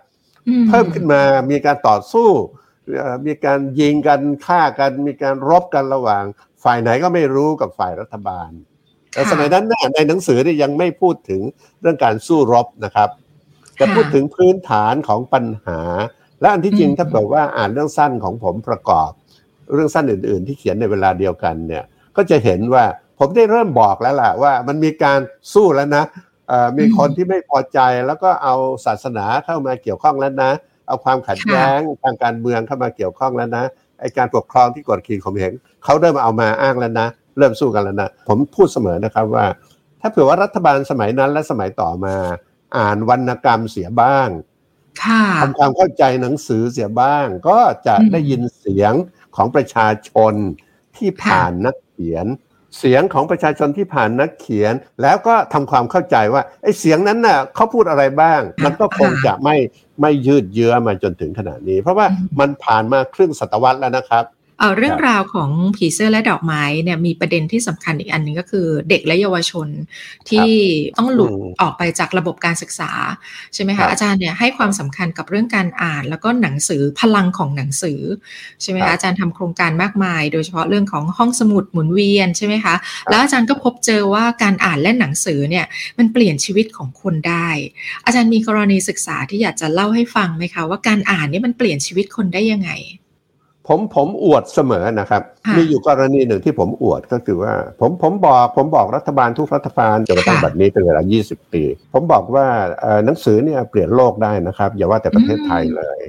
[0.69, 2.31] เพิ่มขึ้นมามีการต่อสู้
[3.27, 6.25] มีการยิงกันฆ่ากัน มีการรบกันระหว่าง
[6.65, 8.51] ฝ่ายไหนก็ไม่รู้กับฝ่ายรัฐบาล
[9.13, 11.41] แต่สมัยนั้นในหนังสือนี่ยังไม่พูดถึง
[11.81, 13.09] เรื่องการสู้รบนะครับ
[13.81, 15.81] จะพูดถึงพื้นฐานของปัญหา
[16.41, 19.11] และอันที่จริงถ้าบอกว่าอ่านเรื่องสั้นของผมประกอบ
[19.73, 21.85] เรื่องสั้นอื่น ๆ ที่เขียนในเวลาเดียวกันเนี่ย
[22.17, 22.85] ก็จะเห็นว่า
[23.19, 25.21] ผมได้เริ่มบอกแล้วล่ะว่ามันมีการ
[25.55, 26.05] สู้แล้วนะ
[26.79, 28.55] มีคนที่ไม่พอใจแล้วก็เอา
[28.87, 30.51] ศาสนาเข้ามาเกี่ยวข้องแล้วนะ
[30.89, 33.65] เอาความขัดแย้งทางการเมืองเข้ามาเกี่ยวข้องแล้วนะ
[34.01, 35.53] ไอการปกครองที่กดขี่ข่มเหง
[35.85, 39.47] เขาเริ่มเอามาอ้างแล้วนะ เริ่มสู้กันแล้วนะ ผมพูดเสมอนะครับว่า
[40.01, 42.17] ถ้าเผื่อว่ารัฐบาลสมัยนั้นและสมัยต่อมา
[42.77, 44.29] อ่านวรรณกรรมเสียบ้าง
[45.43, 48.93] ทำความเข้าใจหนังสือเสียบ้าง ก็จะได้ยินเสียง
[49.37, 50.35] ของประชาชน
[50.97, 52.27] ที่ผ่านนักเขียน
[52.79, 59.57] เสียงของประชาชนที่ผ่านนักเขียน แล้วก็ทำความเข้าใจว่าไอ้เสียงนั้นน่ะเขาพูดอะไรบ้าง มันก็คงจะไม่
[60.01, 62.07] ไม่ยืดเยื้อมาจนถึงขนาดนี้ เพราะว่า
[62.41, 64.25] มันผ่านมาครึ่งศตวรรษแล้วนะครับ
[64.65, 69.69] เออเรื่องราวของผีเสื้อและดอกไม้เนี่ยมีประเด็นที่สำคัญอีกอันนึงก็คือ เด็กและเยาวชน
[70.29, 70.51] ที่
[70.99, 72.91] ต้องหลุดออกไปจากระบบการศึกษา
[73.55, 78.01] ใช่ไหมคะอาจารย์เนี่ยให้ความสำคัญกับเรื่องการอ่าน แล้วก็หนังสือพลังของหนังสือ
[78.63, 82.75] ใช่ไหมคะอาจารย์ทำโครงการมากมาย โดยเฉพาะเรื่องของห้องสมุดหมุนเวียนใช่ไหมคะ
[83.11, 85.65] แล้วอาจารย์ก็พบเจอว่าการอ่านและหนังสือเนี่ย
[85.99, 87.49] มันเปลี่ยนชีวิตของคนได้
[88.05, 92.73] อาจารย์มีกรณีศึกษาที่อยากจะเล่าให้ฟังไหมคะว่าการอ่านนี่มันเปลี่ยนชีวิตคนได้ยังไง
[93.69, 95.23] ผมผมอวดเสมอนะครับ
[95.57, 102.47] มีอยู่กรณีหนึ่งที่ผมอวดก็คือว่า ผมผมบอกผมบอกรัฐบาลทุกรัฐบาลจนกระทั่งบัดนี้เป็นเวลา 20 ปี ผมบอกว่า
[103.05, 106.01] หนังสือเนี่ยเปลี่ยนโลกได้นะครับ อย่าว่าแต่ประเทศไทยเลย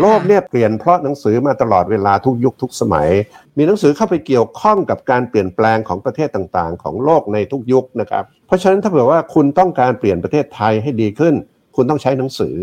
[0.00, 3.08] โลกเนี่ยเปลี่ยนเพราะหนังสือมาตลอดเวลาทุกยุคทุกสมัย
[3.56, 11.34] มีหนังสือเข้าไปเกี่ยวข้องกับการเปลี่ยนแปลงของประเทศต่างๆ ของโลกในทุกยุคนะครับ เพราะฉะนั้นถ้าเผื่อว่าคุณต้องการเปลี่ยนประเทศไทยให้ดีขึ้น
[11.76, 12.54] คุณต้องใช้หนังสือ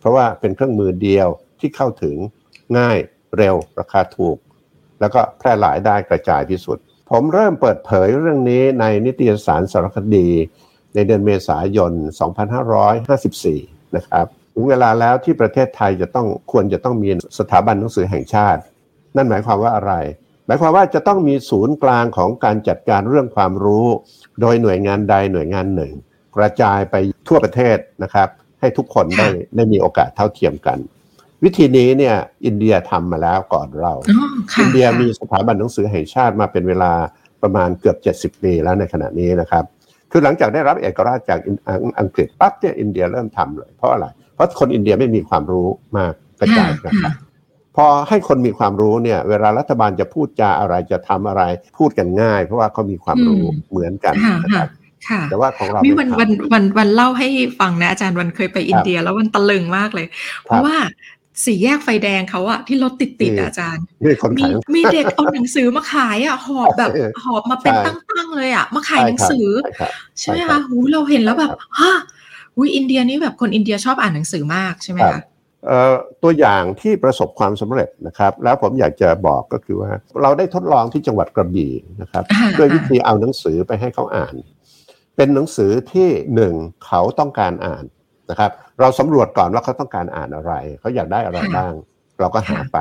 [0.00, 1.28] เพราะว่าเป็นเครื่องมือเดียว
[1.60, 2.16] ที่เข้าถึง
[2.78, 2.98] ง่าย
[3.38, 4.36] เร็วราคาถูก
[5.00, 6.78] แล้วก็แพร่หลายได้กระจายที่สุด
[7.10, 10.28] ผมเริ่มเปิดเผยเรื่องนี้ในนิตยสารสารคดี
[10.94, 11.92] ในเดือนเมษายน
[12.74, 18.60] 2554 นะครับถึงเวลาแล้วที่ประเทศไทยจะต้องควรจะต้องมีสถาบันหนังสือแห่งชาติ
[19.16, 19.92] นั่นหมายความว่าอะไร
[20.46, 23.86] หมายความว่าจะต้องมีศูนย์กลางของการจัดการเรื่องความรู้
[24.40, 25.92] โดยหน่วยงานใดหน่วยงานหนึ่ง
[26.36, 26.94] กระจายไป
[27.28, 28.28] ทั่วประเทศนะครับ
[28.60, 30.78] ให้ทุกคนได้ได้มีโอกาสเท่าเทียมกัน
[31.44, 32.16] วิธีนี้เนี่ย
[32.46, 33.94] อินเดียทำมาแล้วก่อนเรา
[34.60, 36.92] อินเดียมีสถาบันหนังสือแห่งชาติมาเป็นเวลา
[37.42, 37.94] ประมาณเกือ
[38.24, 39.64] บ 70 ปีแล้วในขณะนี้นะครับ
[40.10, 41.38] คือหลังจากได้รับเอกราชจาก
[42.00, 47.12] อังกฤษปั๊บเนี่ยอินเดียเริ่มทำเลยเพราะอะไร เพราะคนอินเดียไม่มีความรู้มากกระจายนะครับ
[47.76, 51.42] พอให้คนมีความรู้เนี่ย เวลารัฐบาลจะพูดจาอะไรจะทำอะไร
[51.78, 54.70] พูดกันง่าย เพราะว่าเขามีความรู้เหมือนกันนะครับ
[55.30, 57.28] แต่ว่าของเรามีวันวันวันวันเล่าให้
[57.60, 60.06] ฟังนะอาจารย์วันเคยไปอินเดียแล้ววันตะลึงมากเลย
[60.44, 60.76] เพราะว่า
[61.44, 63.84] สี่แยกไฟแดงเขาอะที่รถติดติดอาจารย์
[64.38, 64.44] มี
[64.74, 66.90] มีเด็กเอาหนังสือมาขายอะหอบแบบ
[67.24, 69.48] หอบมาเป็นตั้งๆเลยอะมาขายหนังสือ
[70.18, 71.92] ใช่ไหมคะหูเราเห็นแล้วแบบฮะ
[72.56, 75.20] อุ้ยอินเดียนี่แบบคนอินเดียชอบอ่านหนังสือมากใช่ไหมคะ
[76.22, 79.90] ตัวอย่างที่ประสบความสำเร็จนะครับ แล้วผมอยากจะบอกก็คือว่า
[80.22, 82.24] เราได้ทดลองที่จังหวัดกระบี่นะครับ
[82.58, 84.34] ด้วยวิธีเอาหนังสือไปให้เขาอ่าน
[85.16, 86.54] เป็นหนังสือที่หนึ่ง
[86.86, 87.84] เขาต้องการอ่าน
[88.30, 91.72] นะครับ เราสำรวจก่อนว่าเขาต้องการอ่านอะไร เขาอยากได้อะไรบ้าง
[92.20, 92.78] เราก็หาไป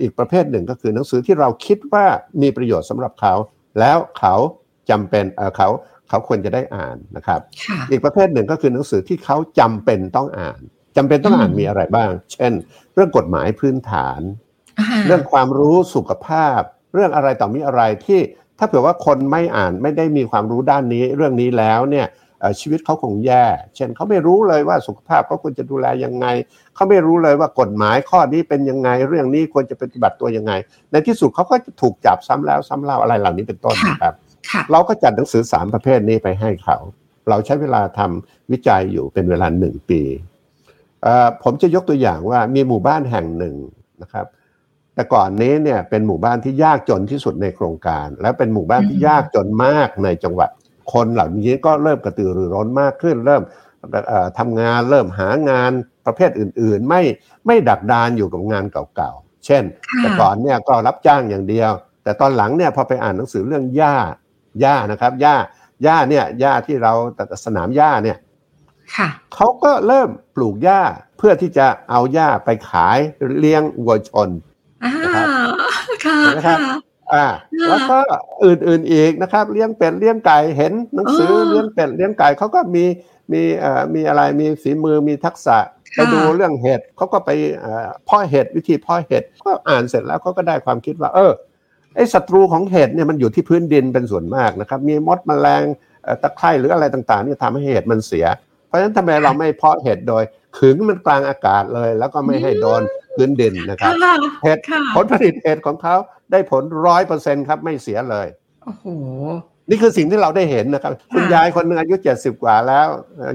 [0.00, 2.04] อีกประเภทหนึ่งก็คือหนังสือที่เราคิดว่า
[2.42, 3.34] มีประโยชน์สำหรับเขา
[3.80, 4.34] แล้วเขา
[4.90, 5.24] จำเป็น
[5.56, 5.68] เขา
[6.08, 7.40] เขาควรจะได้อ่านนะครับ
[7.90, 10.60] อีกประเภทหนึ่งก็คือหนังสือที่เขาจำเป็นต้องอ่าน
[10.96, 12.52] จำเป็นต้องอ่านมีอะไรบ้าง เช่น
[12.94, 14.20] เรื่องกฎหมายพื้นฐาน
[15.06, 16.60] เรื่องความรู้สุขภาพ
[16.94, 18.20] เรื่องอะไรต่อมีอะไรที่
[18.58, 22.06] ถ้าเผื่อว่าคนไม่อ่านไม่ได้มีความรู้ด้านนี้ เรื่องนี้แล้วเนี่ย
[22.60, 23.44] ชีวิตเขาคงแย่
[23.76, 26.26] เช่นเขาไม่รู้เลยว่าสุขภาพเขาควรจะดูแลยังไง
[26.74, 30.52] เขาไม่รู้เลยว่ากฎหมายข้อนี้เป็นยังไง เรื่องนี้ควรจะปฏิบัติตัวยังไง
[30.92, 34.14] ในที่สุดเขาก็จะถูกจับซ้ำแล้วซ้ำเล่าอะไรเหล่านี้เป็นต้นนะครับ
[34.72, 36.76] เราก็จัดหนังสือสามประเภทนี้ไปให้เขา
[37.28, 40.02] เราใช้เวลาทำวิจัยอยู่เป็นเวลาหนึ่งปี
[41.42, 43.56] ผมจะยกตัวอย่างว่ามีหมู่บ้านแห่งหนึ่ง
[44.02, 44.26] นะครับ
[44.94, 50.50] แต่ก่อนนี้เนี่ยเป็นหมู่บ้านที่ยากจนที่สุดในโครงการ และเป็นหมู่บ้านที่ยากจนมากในจังหวัด
[50.92, 53.42] คนเหล่านี้ก็เริ่มกระตือรือร้นมากขึ้น เริ่ม
[54.38, 55.72] ทำงานเริ่มหางาน
[56.06, 57.02] ประเภทอื่นๆ ไม่
[57.46, 59.62] ไม่ดักดานอยู่กับงานเก่าๆ เช่น
[59.98, 61.70] แต่ก่อนเนี่ยก็รับจ้างอย่างเดียว
[62.02, 63.96] แต่ตอนหลังเนี่ยพอไปอ่านหนังสือเรื่องหญ้า
[64.60, 65.36] หญ้านะครับหญ้า
[65.82, 66.92] หญ้าเนี่ยหญ้าที่เรา
[67.44, 68.18] สนามหญ้าเนี่ย
[69.34, 70.82] เขาก็เริ่มปลูกหญ้า
[71.18, 72.98] เพื่อที่จะเอาหญ้าไปขาย
[73.38, 74.28] เลี้ยงวัวชน
[75.04, 75.28] นะครับ
[76.36, 76.58] นะครับ
[77.14, 77.26] อ่า
[77.68, 77.98] แล้วก็
[78.44, 82.84] อื่นๆอีกนะครับ เลี้ยงเป็ดเลี้ยงไก่เห็นหนังสือเลี้ยงเป็ดเลี้ยงไก่เขาก็มี
[83.32, 85.58] มีเอ่อมีอะไรมีฝีมือมีทักษะ
[85.94, 87.30] ไปดูเรื่องเห็ดเขาก็ไป
[88.04, 91.32] เพาะเห็ดวิธีเพาะเห็ดก็อ่านเสร็จแล้วเขาก็ได้ความคิดว่า เออ
[91.96, 95.62] ไอ้ศัตรูของเห็ดเนี่ยมันอยู่ที่พื้นดินเป็นส่วนมากนะครับ มีมดแมลง
[96.22, 98.26] ตะไคร่หรืออะไรต่างๆนี่ทำให้เห็ดมันเสีย
[98.66, 100.24] เพราะฉะนั้นทำไมเราไม่เพาะเห็ดโดย
[100.58, 102.82] ขึงมันกลางอากาศเลย แล้วก็ไม่ให้โดน
[103.16, 103.92] พื้นดินนะครับ
[104.44, 104.58] เห็ด
[104.96, 105.96] ผลผลิตเห็ดของเขา
[106.30, 108.26] ได้ผลร้อยเปอร์เซ็นครับไม่เสียเลย
[108.64, 108.86] โอ้โห
[109.70, 112.86] นี่คือสิ่งที่เราได้เห็นนะครับ คุณยายคนหนึ่งอายุเจ็ดสิบกว่าแล้ว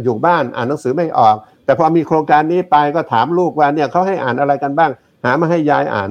[0.04, 1.36] อยู่บ้านอ่านหนังสือไม่ออก
[1.66, 4.92] แต่พอมีโครงการนี้ไปก็ถามลูกว่าเนี่ยเขาให้อ่านอะไรกันบ้าง
[5.26, 6.10] หามาให้ยายอ่าน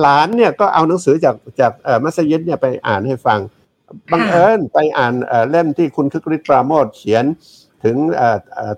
[0.00, 1.72] หลานเนี่ยก็เอาหนังสือจากจาก
[2.04, 3.40] มัสยิดเนี่ยไปอ่านให้ฟัง
[4.12, 5.14] บังเอิญไปอ่าน
[5.50, 7.24] เล่มที่คุณคึกฤทธิ์ปราโมทเขียน
[7.84, 7.96] ถึง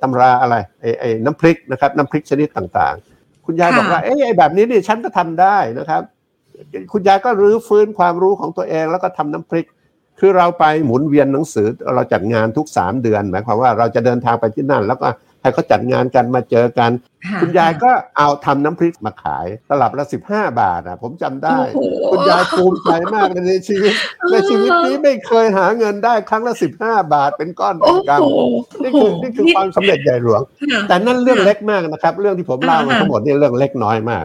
[0.03, 0.57] ตำราอะไร
[1.01, 6.03] ไอ้น้ำพริกนะครับน้ำพริกชนิดต่างๆ คุณยายบอกว่าเอ้ไอ้แบบนี้นี่ฉันก็ทำได้นะครับ
[6.93, 9.67] คุณยายก็รื้อฟื้นความรู้ของตัวเองแล้วก็ทำน้ำพริก
[10.19, 15.09] คือเราไปหมุนเวียนหนังสือเราจัดงานทุกสามเดือนหมายความว่าเราจะเดินทางไปที่นั่น แล้วก็
[15.43, 16.91] ให้เขาจัดงานกันมาเจอกัน
[17.41, 21.59] คุณยายก็เอาทำน้ำพริกมาขายตลับละสิบห้าบาทอะ ผมจำได้
[22.11, 23.95] คุณยายภูมิใจมากในชีวิต
[24.31, 30.41] ในชีวิตนี้ไม่เคยหาเงินได้ครั้งละสิบห้าบาทเป็นก้อนเป็นกำนี่คือนี่คือความสำเร็จใหญ่หลวง
[30.89, 34.25] แต่นั่นเรื่องเล็กมากนะครับ เรื่องที่ผมเล่ามาทั้งหมดนี่เรื่องเล็กน้อยมาก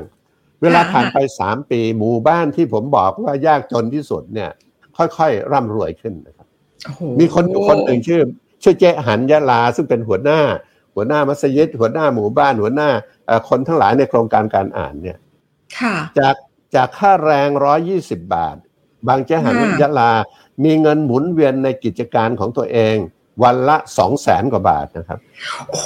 [0.62, 4.50] เวลาผ่านไปสามปีหมู่บ้านที่ผมบอกว่ายากจนที่สุดเนี่ย
[4.98, 6.48] ค่อยๆ ร่ำรวยขึ้นนะครับ
[7.20, 8.22] มีคนคนหนึ่งชื่อ
[8.64, 10.40] ชื่อเจ๊หันยะลาซึ่งเป็นหัวหน้า
[10.96, 12.90] หัวหน้ามัสยิด หัวหน้าหมู่บ้าน หัวหน้า
[13.50, 15.18] คนทั้งหลายในโครงการการอ่านเนี่ย
[16.20, 16.36] จาก
[16.76, 18.58] จากค่าแรงร้อยี่สิบบาท
[19.08, 20.12] บางเจ๊หันยะลา
[20.64, 22.96] มีเงินหมุนเวียนในกิจการของตัวเอง
[23.44, 25.20] วันละสองแสนกว่าบาทนะครับ
[25.70, 25.84] โอ้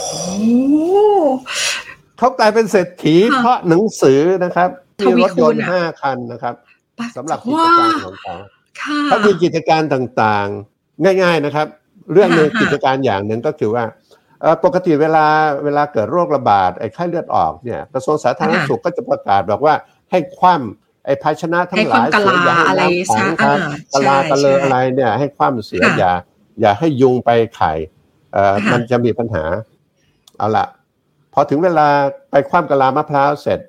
[2.17, 4.69] เขากลายเป็นเศรษฐีเพราะหนังสือนะครับ
[4.99, 6.55] มีรถยนต์ห้าคันนะครับ
[7.15, 8.35] สำหรับกิจการของเขา
[9.07, 11.67] เขามีกิจการต่างๆ ง่าย ๆนะครับ
[12.13, 13.83] เรื่องหนึ่งกิจการอย่างหนึ่งก็คือว่า
[14.63, 15.25] ปกติเวลา
[15.63, 19.75] เวลาเกิดโรคระบาดไอ้ไข้เลือดออกเนี่ยกระทรวงสาธารณสุขก็จะประกาศบอกว่า
[20.12, 23.58] ให้คว่ำไอ้ภาชนะทั้งหลายเสียอย่าให้น้ำขังครับ
[23.93, 26.12] กะลากะเลออะไรเนี่ยให้คว่ำเสียอย่า
[26.62, 27.71] อย่าให้ยุงไปไข่
[28.71, 29.43] มันจะมีปัญหา
[30.38, 30.65] เอาละ
[31.34, 31.88] พอถึงเวลา
[32.32, 33.60] ไปคว่ำกะลามะพร้าวเสร็จ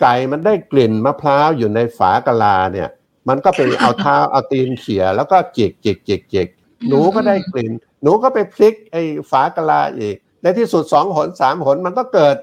[0.00, 2.88] ไก่มันได้กลิ่นมะพร้าวอยู่ในฝากะลาเนี่ย
[3.28, 6.48] มันก็ไปเอาเท้าเอาตีนเขี่ยแล้วก็จิกจิกจิกจิก
[6.88, 12.36] หนูก็ได้กลิ่น หนูก็ไปพลิกไอ้ฝากะลาอีก ในที่สุดสองหนสามหนมันก็เกิด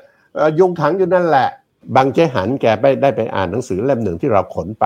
[0.60, 1.50] ยุงขังอยู่นั่นแหละ
[1.96, 4.86] บางเจหันแกไปได้ไปอ่านหนังสือเล่มหนึ่งที่เราขนไป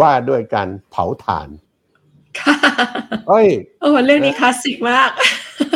[0.00, 1.48] ว่าด้วยการเผาถ่าน
[3.28, 3.48] เอ้ย
[3.80, 5.10] โอ้เรื่องนี้คลาสสิกมาก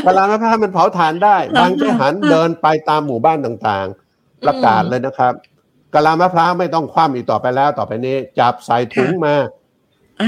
[0.05, 5.33] เวลามะพร้าวมันเผาถ่านได้ บางเจหันเดินไปตามหมู่บ้านต่างๆ ประกาศเลยนะครับ
[5.94, 9.35] กะลามะพร้าวไม่ต้องคว่ำอีกต่อไปแล้วต่อไปนี้ จับใส่ถุงมา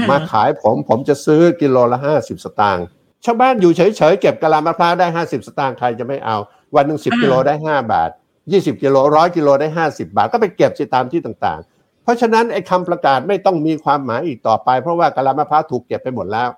[0.09, 2.85] มาขายผมผมจะซื้อกิโลละห้าสิบสตางค์
[3.25, 6.37] ชาวบ้านอยู่เฉยๆเก็บกะลามะพร้าวได้ห้าสิบสตางค์ใครจะไม่เอา
[6.75, 8.09] วันหนึ่งสิบกิโลได้ห้าบาท
[8.51, 16.49] ยี่สิบกิโลร้อยกิโลได้ห้าสิบาท ก็ไปเก็บสิตามที่ต่างๆ เพราะฉะนั้นไอ้คำประกาศไม่ต้องมีความหมายอีกต่อไป เพราะว่ากะลามะพร้าวถูกเก็บไปหมดแล้ว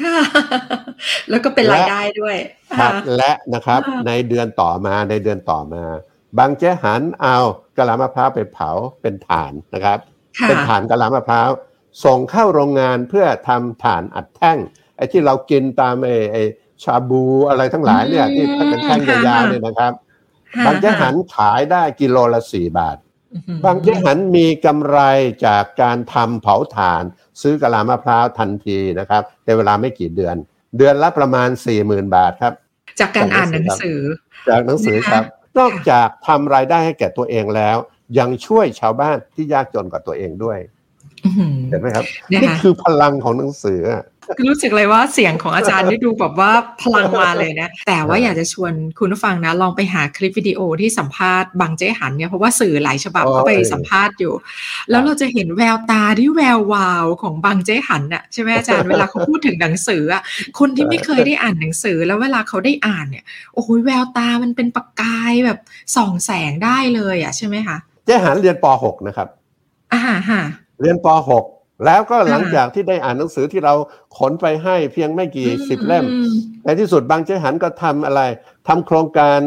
[0.00, 0.18] ค่ะ
[1.30, 2.36] แล้วก็เป็นรายได้ด้วย
[2.78, 5.84] ครับและนะครับในเดือนต่อมาในเดือนต่อมา
[6.38, 7.36] บางเจ๊หันเอา
[7.78, 8.70] กะลามะพร้าวไปเผา
[9.02, 9.98] เป็นถ่านนะครับ
[10.48, 11.48] เป็นถ่านกะลามะพร้าว
[12.04, 14.58] ส่งเข้าโรงงานเพื่อทำถ่านอัดแท่ง
[14.96, 16.42] ไอ้ที่เรากินตามไอ้ไอ้
[16.82, 19.92] ชาบูอะไรทั้งหลายเนี่ยที่เป็นแท่งยาวๆเนี่ยนะครับ
[20.66, 22.96] บางเจ๊หันขายได้กิโลละสี่บาท
[23.64, 24.98] บางเจ๊หันมีกำไร
[25.46, 27.02] จากการทำเผาถ่าน
[27.40, 30.36] ซื้อกะลามะพร้าวทันทีนะครับในเวลาไม่กี่เดือน
[30.76, 32.52] เดือนละประมาณสี่หมื่นบาทครับ
[33.00, 34.00] จากการอ่านหนังสือ
[34.48, 35.24] จากหนังสือครับ
[35.58, 37.76] นอกจากทำรายได้ให้แก่ตัวเองแล้ว
[38.18, 40.58] ยังช่วยชาวบ้านที่ยากจนกว่าตัวเองด้วย
[41.70, 43.80] เห็นไหมครับนี่คือพลังของหนังสือ
[44.48, 46.52] รู้สึกเลยว่าเสียงของอาจารย์นี่ดูแบบว่า
[46.82, 54.34] พลังมาเลยนะ แต่ว่าอยากจะชวนคุณผู้ฟังนะ ลองไปหาคลิปวิดีโอที่สัมภาษณ์บางเจ๊หันเนี่ยเพราะว่าสื่อหลายฉบับเขาไปสัมภาษณ์อยู่
[54.90, 60.22] แล้วเราจะเห็นแววตาที่แวววาวของบางเจ๊หันน่ะใช่ไหมอาจารย์เวลาเขาพูดถึงหนังสืออะ
[60.58, 65.58] คนที่ไม่เคยได้อ่านหนังสือ แล้วเวลาเขาได้อ่านเนี่ยโอ้โหแววตามันเป็นประกายแบบ
[65.96, 67.76] ส่องแสงได้เลยอะใช่ไหมคะ
[68.06, 69.28] เจ๊หันเรียนป .6 นะครับ
[69.92, 70.00] อ่า
[70.30, 70.42] ฮะ
[70.80, 71.06] เรียนป
[71.40, 73.74] .6 แล้วก็หลังจากที่ได้อ่านหนังสือที่เรา
[74.16, 76.04] ขนไปให้เพียงไม่กี่สิบเล่ม
[76.64, 78.20] ในที่สุดบางเจหันก็ทำอะไร
[78.68, 79.38] ทำโครงการ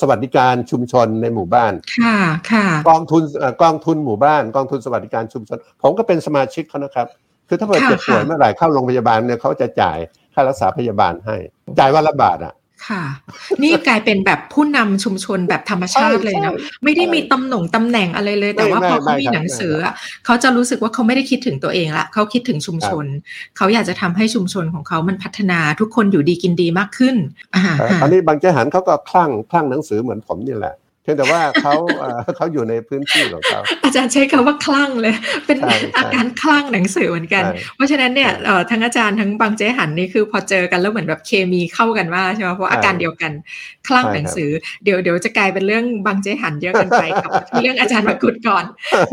[0.00, 2.18] สวัสดิการชุมชนในหมู่บ้าน ค่ะ
[2.50, 3.22] ค่ะกองทุน
[3.62, 7.06] กองทุนหมู่บ้าน กองทุนสวัสดิการชุมชน ผมก็เป็นสมาชิกเขานะครับ
[7.48, 9.98] คือถ้าเกิดเจ็บป่วยเมื่อไหร่เข้าโรงพยาบาลเนี่ยเขาจะจ่าย
[10.34, 11.36] ค่ารักษาพยาบาลให้
[11.78, 12.54] จ่ายวันละบาทอะ
[12.86, 13.04] ค่ะ
[13.62, 19.74] นี่กลายเป็นแบบผู้นำชุมชนแบบธรรมชาติเลยเนาะไม่ได้มีตำแหน่งตำแหน่งอะไรเลย แต่ว่าพอเขามีหนังสือ
[20.24, 23.04] เขาจะรู้สึกว่าเขาไม่ได้คิดถึงตัวเองละเขาคิดถึงชุมชน
[23.56, 27.16] เขาอยากจะทำให้ชุมชนของเขามันพัฒนาทุกคนอยู่ดีกินดีมากขึ้น
[28.02, 30.74] อันนี้บางเจ้าหันเขาก็คลั่งคลั่งหนังสือเหมือนผมนี่แหละ
[31.08, 31.74] พียงแต่ว่าเขา
[32.36, 35.14] เขาอยู่ในพื้นที่ของเขาอาจารย์ใช้คำว่าคลั่งเลย
[35.46, 35.58] เป็น
[35.96, 37.44] อาการคลั่งหนังสือเหมือนกัน
[37.76, 38.30] เพราะฉะนั้นเนี่ย
[38.70, 43.32] ทั้งอาจารย์ทั้งบางเจหันนี่คือพอเจอกันแล้วเหมือนแบบเคมีเข้ากันมากใช่ไหมเพราะอาการเดียวกัน
[43.88, 44.50] คลั่งหนังสือ
[44.84, 47.30] เดี๋ยวเดี๋ยวจะกลายเป็นเรื่องบางเจหันเยอะกันไปกับ
[47.62, 48.64] เรื่องอาจารย์มากุดก่อน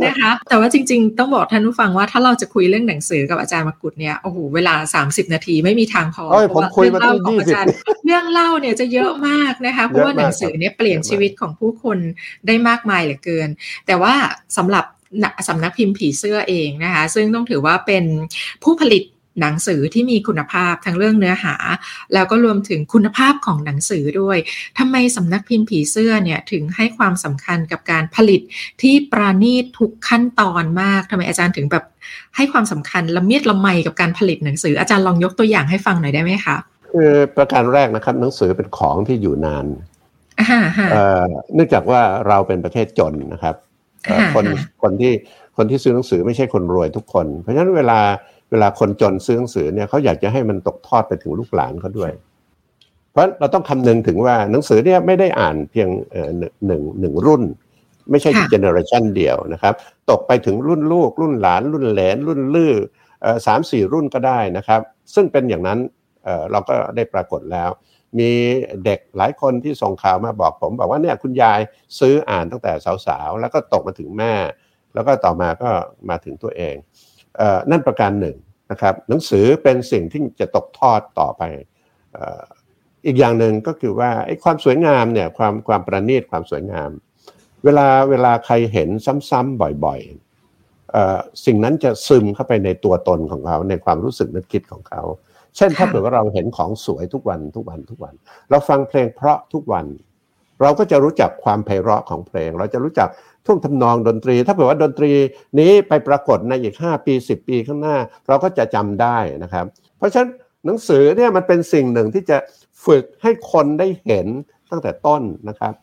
[0.05, 7.73] นะคะ แต่ว่าจริง ๆ ต้องบอกท่านผู้ฟังว่าถ้าเราจะคุยเรื่องหนังสือกับอาจารย์มากุดเนี่ยโอ้โหเวลา 30 นาทีไม่มีทางพอเพราะว่าเรื่องเล่าของอาจารย์
[8.05, 11.97] เรื่องเล่าเนี่ยจะเยอะมากนะคะเพราะว่าหนังสือเนี่ยเปลี่ยนชีวิตของผู้คน
[12.47, 13.49] ได้มากมายเหลือเกิน
[13.85, 14.13] แต่ว่า
[14.57, 14.85] สำหรับ
[15.47, 18.03] สำนักพิมพ์ผีเสื้อเองนะคะ ซึ่งต้องถือว่าเป็น
[18.63, 19.03] ผู้ผลิต
[19.41, 21.55] หนังสือที่มีคุณภาพทั้งเรื่องเนื้อหา
[22.13, 24.37] แล้วก็รวมถึงคุณภาพของหนังสือด้วย
[24.79, 28.41] ทำไมสำนักพิมพ์ผีเสื้อเนี่ยถึงให้ความสำคัญกับการผลิต
[28.81, 31.85] ที่ปราณีตทุกขั้นตอนมากทำไมอาจารย์ถึงแบบ
[32.35, 36.57] ให้ความสำคัญละเมียดละไมกับการผลิตหนังสืออาจารย์ลองยกตัวอย่างให้ฟังหน่อยได้ไหมคะ
[36.91, 39.65] คือประการแรกนะครับหนังสือเป็นของที่อยู่นาน
[41.55, 43.55] เนื่องจากว่าเราเป็นประเทศจนนะครับ
[44.35, 44.45] คน
[44.83, 45.13] คนที่
[45.57, 47.99] คนที่ซื้อหนังสือไม่ใช่คนรวยทุกคน เพราะฉะนั้นเวลา
[48.51, 52.11] เวลาคนจนซื้อหนังสือเนี่ยเขาอยากจะให้มันตกทอดไปถึงลูกหลานเขาด้วย
[53.11, 55.89] เพราะเราต้องคำนึงถึงว่าหนังสือเนี่ยไม่ได้อ่านเพียง
[56.67, 57.43] หนึ่งหนึ่งรุ่น
[58.11, 59.73] ไม่ใช่เจเนอเรชันเดียวนะครับ
[60.11, 62.73] ตกไปถึงรุ่นลูก รุ่นหลาน รุ่นแหลน รุ่นลื้อ
[63.45, 64.81] สามสี่รุ่นก็ได้นะครับ
[65.13, 65.79] ซึ่งเป็นอย่างนั้น
[66.51, 67.69] เราก็ได้ปรากฏแล้ว
[68.19, 68.31] มี
[68.85, 71.59] เด็กหลายคนที่ส่งข่าวมาบอกผม บอกว่าเนี่ยคุณยาย
[71.99, 72.71] ซื้ออ่านตั้งแต่
[73.07, 74.33] สาวๆ แล้วก็ตกมาถึงแม่
[74.93, 75.69] แล้วก็ต่อมาก็
[76.09, 76.75] มาถึงตัวเอง
[77.37, 78.37] เออนั่นประการหนึ่ง
[78.71, 81.43] นะครับหนังสือเป็นสิ่งที่จะตกทอดต่อไป
[82.15, 82.17] อ
[83.05, 86.89] อีกอย่างหนึ่งก็คือว่าไอ้ความสวยงามเนี่ยความความประณีตความสวยงาม
[87.63, 88.89] เวลาเวลาใครเห็น
[89.29, 95.01] ซ้ำๆบ่อยๆสิ่งนั้นจะซึมเข้าไปในตัวตนของเขาในความรู้สึกนึกคิดของเขา
[95.57, 98.13] เช่นถ้าเกิดว่าเราเห็นของสวยทุกวันทุกวันทุกวัน
[98.49, 99.85] เราฟังเพลงเพราะทุกวัน
[100.61, 103.09] เราก็จะรู้จักความไพเราะของเพลง เราจะรู้จัก
[103.45, 105.11] ท่วงทำนองดนตรี ถ้าเกิดว่าดนตรี
[105.59, 109.65] นี้ไปปรากฏในอีก 5 ปี 10 ปีข้างหน้า เราก็จะจำได้นะครับ
[109.97, 110.29] เพราะฉะนั้น
[110.65, 112.37] หนังสือเนี่ยมันเป็นสิ่งหนึ่งที่จะ
[112.85, 114.27] ฝึกให้คนได้เห็น
[114.71, 115.73] ตั้งแต่ต้นนะครับ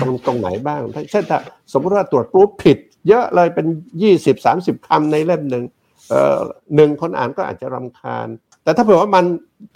[0.00, 1.38] ตรงตรงไหนบ้างเช่นถ้า
[1.72, 3.66] สมมติว่าตรวจปุ๊บผิด เยอะเลยเป็น
[4.26, 5.64] 20-30คำในเล่มหนึ่ง
[6.76, 8.28] หนึ่งคนอ่านก็อาจจะรำคาญ
[8.64, 9.24] แต่ถ้าเผื่อว่ามัน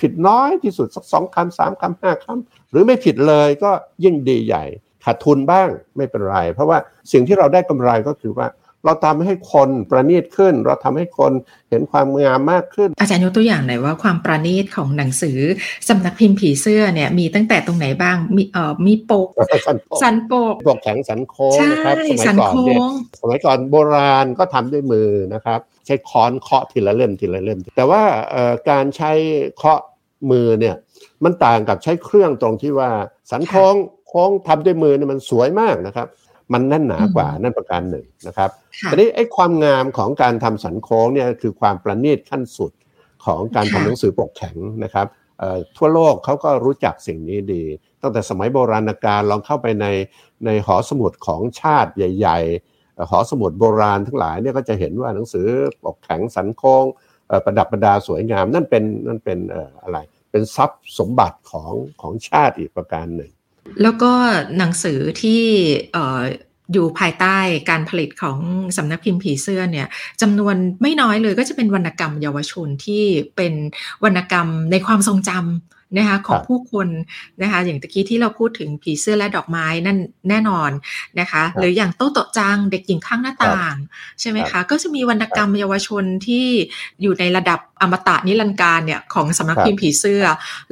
[0.00, 3.70] ผิดน้อยที่สุดสักสองคำสามคำห้าคำหรือไม่ผิดเลยก็
[4.04, 4.64] ยิ่งดีใหญ่
[5.04, 6.78] ขาดทุนบ้างไม่เป็นไร เพราะว่า
[7.12, 8.48] สิ่งที่เราได้กำไรก็คือว่า
[8.86, 11.32] เราทำให้คนประณีตขึ้น เราทำให้คน
[11.70, 15.38] เห็นความงามมากขึ้น อาจารย์ยกตัวอย่างหน่อยว่าความประณีตของหนังสือ
[15.88, 19.28] สำนักพิมพ์ผีเสื้อเนี่ยมีตั้งแต่ตรงไหนบ้างมีเอ่อมีปก
[20.02, 22.80] สันปกปกแข็งสันโค้งนะครับสมัยก่อนเนี่ย
[23.20, 28.02] สมัยก่อนโบราณก็ทำด้วยมือนะครับ ใช้ค้อนเคาะทีละเล่มทีละเล่ม แต่ว่า
[28.70, 29.12] การใช้
[29.56, 29.80] เคาะ
[30.30, 30.76] มือเนี่ย
[31.24, 32.90] มันต่างกับใช้เครื่องตรงที่ว่า
[33.30, 33.74] สันโค้ง
[34.08, 36.06] โค้งทำด้วยมือเนี่ยมันสวยมากนะครับ
[36.52, 38.50] มันแน่นหนากว่านั่นประการหนึ่งนะครับ
[38.90, 42.72] ทีนี้ไอ้ความงามของการทำสันโค้งเนี่ยคือความประณีตขั้นสุด
[43.24, 45.06] ของการทำหนังสือปกแข็งนะครับ
[45.76, 47.62] ทั่วโลกเขาก็รู้จักสิ่งนี้ดี
[48.02, 49.86] ตั้งแต่สมัยโบราณกาลลองเข้าไปใน
[50.46, 52.73] ในหอสมุดของชาติใหญ่ ๆ
[53.10, 55.46] หอสมุดโบราณทั้งหลายเนี่ยก็จะเห็นว่าหนังสือ
[55.84, 56.84] ปกแข็งสันโค้ง
[57.44, 59.38] ประดับประดาสวยงาม นั่นเป็นนั่นเป็น
[59.82, 59.98] อะไร
[60.30, 63.30] เป็นทรัพย์สมบัติของของชาติอีกประการหนึ่ง
[63.82, 64.12] แล้วก็
[64.58, 65.42] หนังสือที่
[66.72, 67.38] อยู่ภายใต้
[67.70, 68.38] การผลิตของ
[68.76, 69.88] สำนักพิมพ์ผีเสื้อเนี่ย
[70.20, 73.04] จำนวนไม่น้อยเลยก็จะเป็นวรรณกรรมเยาวชนที่
[73.36, 73.54] เป็น
[74.04, 76.88] วรรณกรรมในความทรงจำ นะคะของผู้คน
[77.42, 80.70] นะคะอย่างตะกี้ที่เราพูดถึงผีเสื้อและดอกไม้นั่นแน่นอน
[81.20, 83.76] นะคะหรืออย่างโต๊ะโตจังเด็กหญิงข้างหน้าต่าง
[84.20, 86.46] ใช่ไหมคะ ก็จะมีวรรณกรรมเยาวชนที่
[87.02, 90.24] อยู่ในระดับอมตะนิรันดร์การเนี่ยของสำนักพิมพ์ผีเสื้อ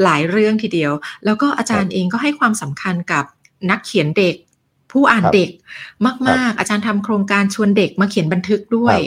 [0.02, 0.92] หลายเรื่องทีเดียว
[1.24, 3.24] แล้วก็อาจารย์เองก็ให้ความสำคัญกับ
[3.70, 4.34] นักเขียนเด็ก
[4.92, 5.50] ผู้อ่านเด็ก
[6.28, 8.98] มาก ๆ อาจารย์ทำโครงการชวนเด็กมาเขียนบันทึกด้วย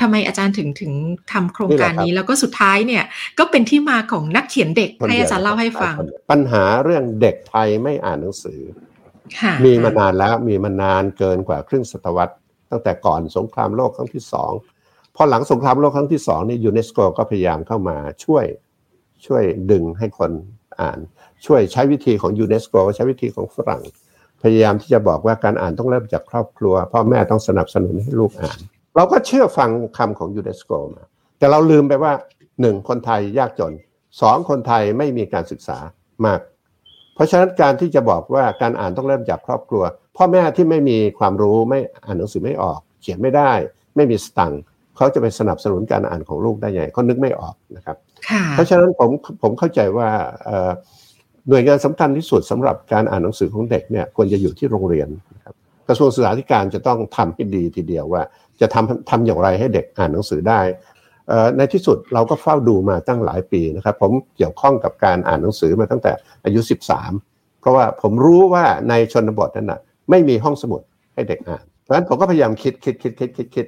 [0.00, 0.92] ทำไมอาจารย์ถึงถึง
[1.32, 3.04] ทำโครงการนี้ แล้วก็สุดท้ายเนี่ย
[3.38, 5.94] ก็เป็นที่มาของนักเขียนเด็กให้อาจารย์เล่าให้ฟัง
[6.30, 8.60] ปัญหาเรื่องเด็กไทยไม่อ่านหนังสือ
[9.64, 12.34] มีมานานแล้วมีมานานเกินกว่าครึ่งศตวรรษ
[12.70, 14.52] ตั้งแต่ก่อนสงครามโลกครั้งที่สอง
[15.16, 18.44] พอหลังสงครามโลกครั้งที่สองนี่ยูเนสโกก็พยายามเข้ามาช่วย
[19.26, 20.30] ช่วยดึงให้คน
[20.80, 20.98] อ่าน
[21.46, 23.82] ช่วยใช้วิธีของยูเนสโกใช้วิธีของฝรั่ง
[24.42, 28.58] พยายามที่จะบอกว่าการอ่านต้องเริ่มจากครอบครัว พ่อแม่ต้องสนับสนุนให้ลูกอ่าน
[28.96, 31.04] เราก็เชื่อฟังคำของยูเนสโกมา
[31.38, 32.12] แต่เราลืมไปว่า
[32.60, 33.72] หนึ่งคนไทยยากจน
[34.20, 35.78] สองคนไทยไม่มีการศึกษา
[36.26, 36.40] มาก
[37.14, 39.82] เพราะฉะนั้นการที่จะบอกว่าการอ่านต้องเริ่มจากครอบครัว
[40.16, 43.52] พ่อแม่ที่ไม่มีความรู้ไม่อ่านหนังสือไม่ออก เขียนไม่ได้
[43.96, 44.62] ไม่มีสตังค์
[44.96, 47.96] เขาจะไปสนับสนุนการอ่านของลูกได้ยังไงเขานึกไม่ออกนะครับ
[48.50, 49.10] เพราะฉะนั้นผม
[49.42, 50.08] ผมเข้าใจว่า
[51.48, 55.08] หน่วยงานสำคัญที่สุดสำหรับการอ่านหนังสือของเด็กเนี่ยควรจะอยู่ที่โรงเรียน
[55.44, 55.54] ครับ
[55.88, 58.22] กระทรวงศึกษาธิการจะต้องทำให้ดีทีเดียวว่า
[58.60, 60.60] จะทำทำอย่างไรให้เด็กอ่านหนังสือได้
[61.56, 66.12] ในที่สุดเราก็เฝ้าดูมาตั้งหลายปีนะครับ ผมเกี่ยวข้องกับการอ่านหนังสือมาตั้งแต่
[66.44, 66.60] อายุ
[67.10, 69.80] 13 เพราะว่าผมรู้ว่าในชนบทนั้นนะ
[70.10, 70.80] ไม่มีห้องสมุด
[71.14, 73.66] ให้เด็กอ่านเพราะฉะนั้นผมก็พยายามคิดคิดคิดคิดคิดคิด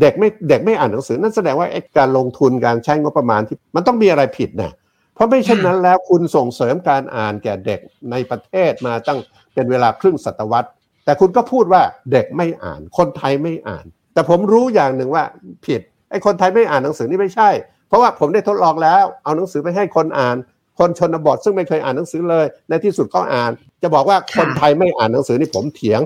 [0.00, 4.72] เด็กไม่เด็กไม่อ่านหนังสือนั่นแสดงว่าการลงทุนการใช้งบประมาณที่มันต้องมีอะไรผิดนะ
[5.14, 9.18] เพราะไม่เช่นนั้นแล้วคุณส่งเสริมการอ่านแก่เด็กในประเทศมาตั้ง
[9.54, 10.68] เป็นเวลาครึ่งศตวรรษ
[11.04, 15.24] แต่คุณก็พูดว่าเด็กไม่อ่าน คนไทยไม่อ่าน แต่ผมรู้อย่างหนึ่งว่า
[15.66, 17.50] ผิดไอ้คนไทยไม่อ่านหนังสือนี่ไม่ใช่
[17.88, 20.36] เพราะว่าผมได้ทดลองแล้วเอาหนังสือไปให้คนอ่าน
[20.78, 23.50] คนชนบทซึ่งไม่เคยอ่านหนังสือเลย ในที่สุดก็อ่าน
[23.82, 26.00] จะบอกว่าคนไทยไม่อ่านหนังสือนี่ผมเถียง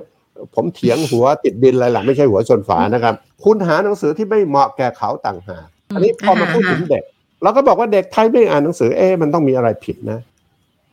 [0.55, 3.15] ผมเถียงหัวติดดินอะไรหล่ะไม่ใช่หัวชนฝานะครับ
[3.45, 7.03] คุณหาหนังสือที่ไม่เหมาะแก่เขาต่างหากอันนี้พอมาพูดถึงเด็ก
[7.43, 10.21] เราก็บอกว่าเด็กไทยไม่อ่านหนังสือเอ๊มันต้องมีอะไรผิดนะ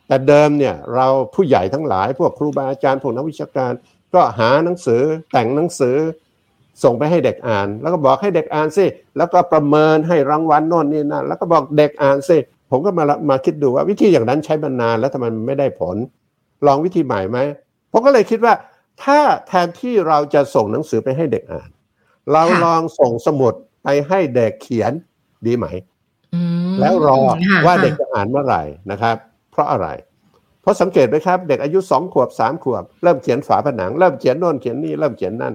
[0.08, 3.72] แต่เดิมเนี่ยเราผู้ใหญ่ทั้งหลาย พวกครูบาอาจารย์พวกนักวิชาการ
[4.14, 5.02] ก็หาหนังสือ
[5.32, 5.96] แต่งหนังสือ
[6.82, 12.36] ส่งไปให้เด็กอ่าน แล้วก็บอกให้เด็กอ่านสิแล้วก็ประเมินให้รางวัลโน่นนี่นั่นแล้วก็บอกเด็กอ่านสิ
[12.70, 15.96] ผมก็มามาคิดดูว่าวิธีอย่างนั้นใช้มานานแล้วทำไมมันไม่ได้ผล
[16.66, 17.38] ลองวิธีใหม่ไหม
[17.92, 18.54] ผมก็เลยคิดว่า
[19.02, 21.68] ถ้าแทนที่เราจะส่งหนังสือไปให้เด็กอ่าน
[22.32, 23.54] เราลองส่งสมุด
[23.84, 24.92] ไปให้เด็กเขียน
[25.46, 25.66] ดีไหม
[26.80, 27.16] แล้วรอ
[27.66, 29.16] ว่าเด็กจะอ่านเมื่อไหร่นะครับ
[29.52, 29.88] เพราะอะไร
[30.62, 35.54] เพราะสังเกตไหมครับ เด็กอายุสองขวบสามขวบ เริ่มเขียนฝาผนัง เริ่มเขียนโน่นเขียนนี่เริ่มเขียนนั่น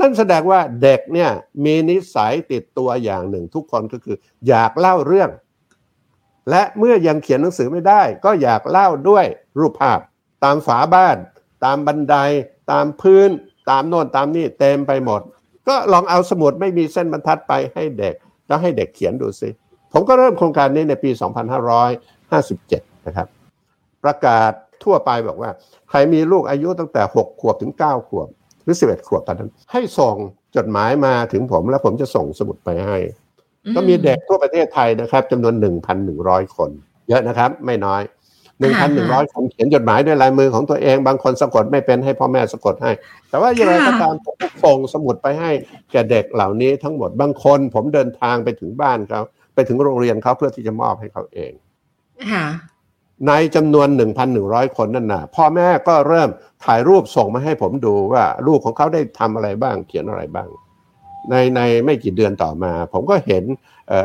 [0.00, 1.30] นั่นแสดงว่าเด็กเนี่ย
[1.64, 4.16] มีนิสัยติดตัวอย่างหนึ่งทุกคนก็คือ
[4.48, 5.30] อยากเล่าเรื่อง
[6.50, 9.24] และเมื่อยังเขียนหนังสือไม่ได้ ก็อยากเล่าด้วย
[9.58, 9.98] รูปภาพ
[10.44, 11.16] ตามฝาบ้าน
[11.64, 12.16] ตามบันได
[12.70, 13.30] ตามพื้น
[13.70, 15.20] ตามโน่นตามนี่เต็มไปหมด
[15.68, 18.14] ก็ลองเอาสมุดไม่มีเส้นบรรทัดไปให้เด็ก
[18.46, 19.48] แล้วให้เด็กเขียนดูสิ
[19.94, 21.10] ผมก็เริ่มโครงการนี้ในปี
[21.88, 23.28] 2557 นะครับ
[24.04, 24.52] ประกาศ
[24.84, 25.50] ทั่วไปบอกว่า
[25.90, 28.28] ใครมีลูกอายุตั้งแต่ 6 ขวบถึง 9 ขวบ
[28.64, 30.14] หรือ 11 ขวบตอนนั้น ให้ส่ง
[30.56, 32.98] จดหมายมาถึงผมแล้วผมจะส่งสมุดไปให้
[33.76, 35.54] ก็มีเด็กทั่วประเทศไทยนะครับจำนวน
[36.04, 36.70] 1,100 คน
[37.08, 38.02] เยอะนะครับ ไม่น้อย
[38.68, 42.90] 1,100 คนเขียนจดหมายด้วยลายมือของตัวเอง บางคนสะกดไม่เป็นให้พ่อแม่สะกดให้
[43.30, 45.50] แต่ว่าอย่างไรก็ตามผมส่งสมุดไปให้
[45.92, 49.20] แก่เด็กเหล่านี้ทั้งหมดบางคน ผมเดินทางไปถึงบ้านเขา
[49.54, 51.52] ไปถึงโรงเรียนเขาเพื่อที่จะมอบให้เขาเอง
[53.26, 53.88] ในจำนวน
[54.32, 56.30] 1,100 คนนั่นนะพ่อแม่ก็เริ่ม
[56.64, 60.48] ถ่ายรูปส่งมาให้ผมดูว่าลูกของเขาได้ทำอะไรบ้าง เขียนอะไรบ้าง
[61.30, 63.44] ในในไม่กี่เดือนต่อมา ผมก็เห็น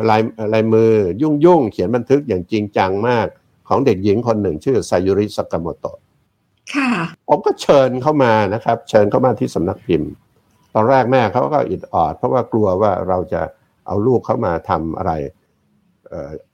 [0.09, 0.21] ลาย
[0.53, 3.27] ลายมือยุ่งยุ่งเขียนบันทึกอย่างจริงจังมาก
[3.67, 5.99] ของเด็กหญิงคนหนึ่งชื่อไซยุริสกามโตะ
[6.73, 6.89] ค่ะ
[7.29, 10.11] ผมก็เชิญเข้ามานะครับ เชิญเข้ามาที่สำนักพิมพ์
[10.73, 13.41] ตอนแรกแม่เขาก็อิดออด เพราะว่ากลัวว่าเราจะ
[13.87, 15.13] เอาลูกเข้ามาทำอะไร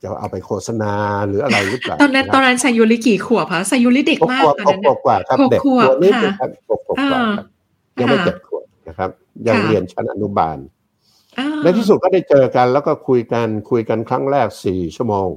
[0.02, 0.92] จะเอาไปโฆษณา
[1.26, 7.22] หรืออะไรหรือเปล่าตอนนั้นตอนนั้นไซยุริกี่ขวบคะไซยุริเด็กมากตอนนั้นกว่าครับเด็กตัวนี้ครับหกขวบกว่า
[8.00, 9.10] ยังไม่เจ็ดขวบนะครับ
[9.46, 10.58] ยังเรียนชั้นอนุบาล
[11.62, 15.28] ในที่สุดก็ได้เจอกัน แล้วก็คุยกันคุยกันครั้งแรกสี่ชั่วโมง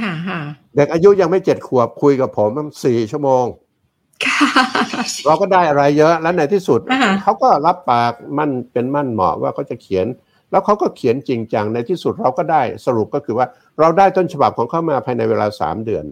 [0.00, 0.40] ค่ะค่ะ
[0.76, 2.50] เด็กอายุยังไม่เจ็ดขวบคุยกับผม
[2.84, 3.44] สี่ชั่วโมง
[4.24, 4.38] ค่ะ
[5.26, 10.06] เราก็ได้อะไรเยอะแล้วในที่สุดอ่าฮะเขาก็รับปากมั่นเป็นมั่นเหมาะว่าเขาจะเขียน
[10.50, 13.46] แล้วเขาก็เขียนจริงจังในที่สุดเราก็ได้สรุปก็คือว่า
[13.80, 16.04] เราได้ต้นฉบับของเขามาภายในเวลาสามเดือน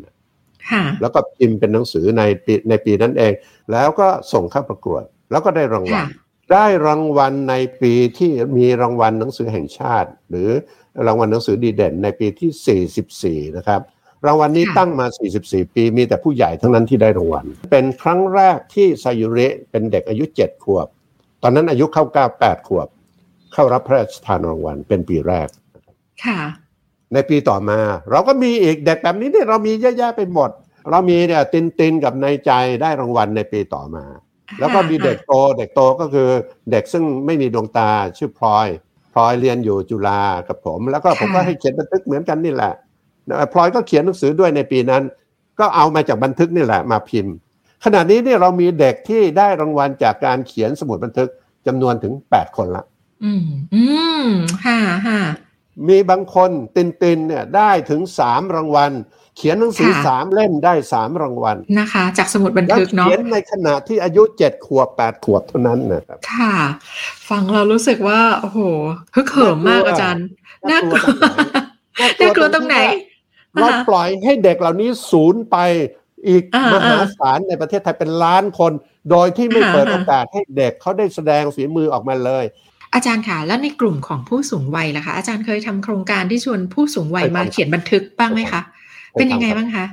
[0.71, 3.33] ค่ะแล้วก็พิมพ์เป็นหนังสือในปีในปีนั้นเอง
[3.73, 6.07] แล้วก็ส่งเข้าประกวด แล้วก็ได้รางวัลค่ะ
[6.53, 10.49] ได้รางวัลในปีที่มีรางวัลหนังสือแห่งชาติ หรือ
[11.07, 13.81] รางวัลหนังสือดีเด่นในปีที่ 44 นะครับ
[14.27, 15.07] รางวัลนี้ค่ะตั้งมา
[15.41, 20.87] 44 ปี มีแต่ผู้ใหญ่ทั้งนั้นที่ได้รางวัล เป็นครั้งแรกที่ไซยุเระเป็นเด็กอายุ 7 ขวบ
[21.43, 22.89] ตอนนั้นอายุเข้า 9 8 ขวบ
[23.53, 25.49] เข้ารับพระราชทานรางวัลเป็นปีแรก
[26.25, 26.41] ค่ะ
[27.15, 27.79] ในปีต่อมา
[28.11, 30.51] เราก็มีอีกเด็กแบบนี้เนี่ยเรามีเยอะแยะไปหมด
[30.91, 34.05] เรามีเนี่ยตินตินกับนายใจได้รางวัลในปีต่อมา
[34.59, 36.29] แล้วก็มีเด็กโตเด็กโตก็คือ
[36.71, 38.69] เด็กซึ่งไม่มีดวงตาชื่อพลอย
[39.13, 42.73] พลอยเรียนอยู่จุฬากับผม แล้วก็ผมก็ให้เขียนบันทึกเหมือนกันนี่แหละ
[43.29, 45.03] นะพลอยก็เขียนหนังสือด้วยในปีนั้น
[45.59, 47.35] ก็เอามาจากบันทึกนี่แหละมาพิมพ์
[47.85, 51.29] ขณะนี้เนี่ยเรามีเด็กที่ได้รางวัลจากการเขียนสมุดบันทึก
[51.67, 52.85] จำนวนถึง 8 คนละ
[53.25, 53.85] อืม อื
[54.25, 54.27] ม
[54.65, 55.23] ค่ะค่ะ
[55.89, 58.93] มีบางคนตินตินเนี่ยได้ถึงสามรางวัล
[59.37, 66.57] เขียนหนังสือค่ะสามเล่มได้สามรางวัลนะคะ จากสมุดบันแล้วทึกเนาะเขียนในขณะที่อายุเจ็ดขวบแปดขวบเท่านั้นนะครับค่ะ
[67.29, 68.59] ฟังเรารู้สึกว่าโอ้โห
[69.15, 70.27] ฮึกเหิมมากอาจารย์
[70.71, 70.97] น่ากลัว
[72.21, 72.77] น่ากลัวตรงไหน
[73.61, 75.57] เราปล่อยให้เด็กเหล่านี้ศูนย์ไป
[76.29, 78.73] อีกอ่ามหาศาลในประเทศไทยเป็นล้านคน
[79.11, 82.45] โดยที่ไม่อ่าเปิดอ่าโอกาสให้เด็กเขาได้แสดงฝีมือออกมาเลย
[82.95, 88.61] อาจารย์ค่ะ แล้วในกลุ่มของผู้สูงวัยล่ะคะ อาจารย์เคยทำโครงการที่ชวนผู้สูงวัยเคยทำมาเขียนบันทึกบ้างไหมคะ
[89.13, 89.85] เคยทำเป็นยังไงบ้างคะ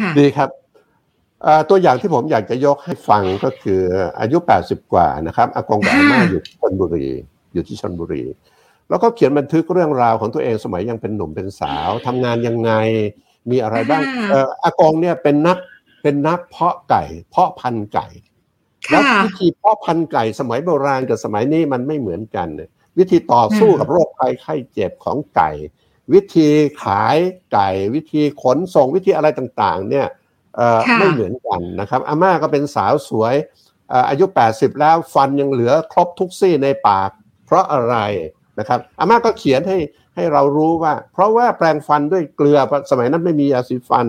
[0.00, 0.48] ค่ะดีครับ
[1.42, 3.80] เอ่อตัวอย่างที่ผมอยากจะยกให้ฟังก็คือ
[4.20, 7.06] อายุ 80 กว่านะครับอากงกับอาม่าค่ะอยู่ที่ชนบุรี
[7.52, 8.22] อยู่ที่ชนบุรี
[8.90, 12.72] แล้วก็เขียนบันทึกเรื่องราวของตัวเองสมัยยังเป็นหนุ่มเป็นสาวทำงานยังไง
[13.50, 15.58] มีอะไรบ้างอ่าเอ่ออากงเนี่ยเป็นนัก
[16.02, 18.06] เป็นนักเพาะไก่ เพาะพันธุ์ไก่
[18.90, 22.68] แล้วค่ะวิธีเพาะพันธุ์ไก่สมัยโบราณกับสมัยนี้มันไม่เหมือนกันเนี่ย
[22.98, 25.50] วิธีต่อสู้อืมกับโรคภัยไข้เจ็บของไก่
[26.12, 26.48] วิธี
[26.82, 27.16] ขาย
[27.52, 30.06] ไก่ วิธีขนส่งวิธีอะไรต่างๆ เนี่ย
[30.56, 33.34] เอ่อค่ะไม่เหมือนกันนะครับอาม่าก็เป็นสาวสวย
[33.90, 37.10] เอ่ออายุ 80 แล้วฟันยังเหลือครบทุกซี่ในปาก
[37.46, 37.96] เพราะอะไร
[38.58, 39.78] นะครับอาม่าก็เขียนให้
[40.14, 44.06] ให้เรารู้ว่า เพราะว่าแปรงฟันด้วยเกลือเพราะสมัยนั้นไม่มียาสีฟัน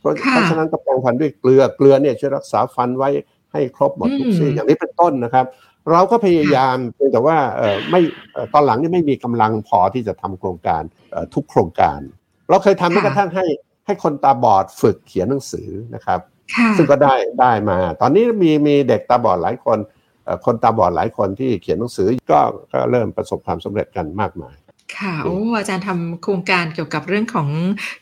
[0.00, 3.10] เพราะค่ะเพราะฉะนั้นก็แปรงฟันด้วยเกลือเกลือเนี่ยช่วยรักษาฟันไว้
[3.52, 5.46] ให้ครบหมดทุกซี่อืมอย่างนี้เป็นต้นนะครับ
[5.90, 8.00] เราก็พยายามเพียงแต่ว่าเออไม่
[8.32, 12.00] เอ่อตอนหลังนี่ไม่มีกำลังพอที่จะทำโครงการเอ่อทุกโครงการ
[12.48, 13.44] เราเคยทำแม้กระทั่งให้
[13.86, 16.20] ให้คนตาบอดฝึกเขียนหนังสือนะครับ
[16.54, 19.78] ค่ะซึ่งก็ได้ได้มา ตอนนี้มีมีเด็กตาบอดหลายคน
[20.24, 22.40] เอ่อคนตาบอดหลายคนที่เขียนหนังสือก็
[22.72, 24.56] ก็เริ่มประสบความสำเร็จกันมากมาย
[24.98, 27.48] ค่ะโอ้อาจารย์ทำโครงการเกี่ยวกับเรื่องของ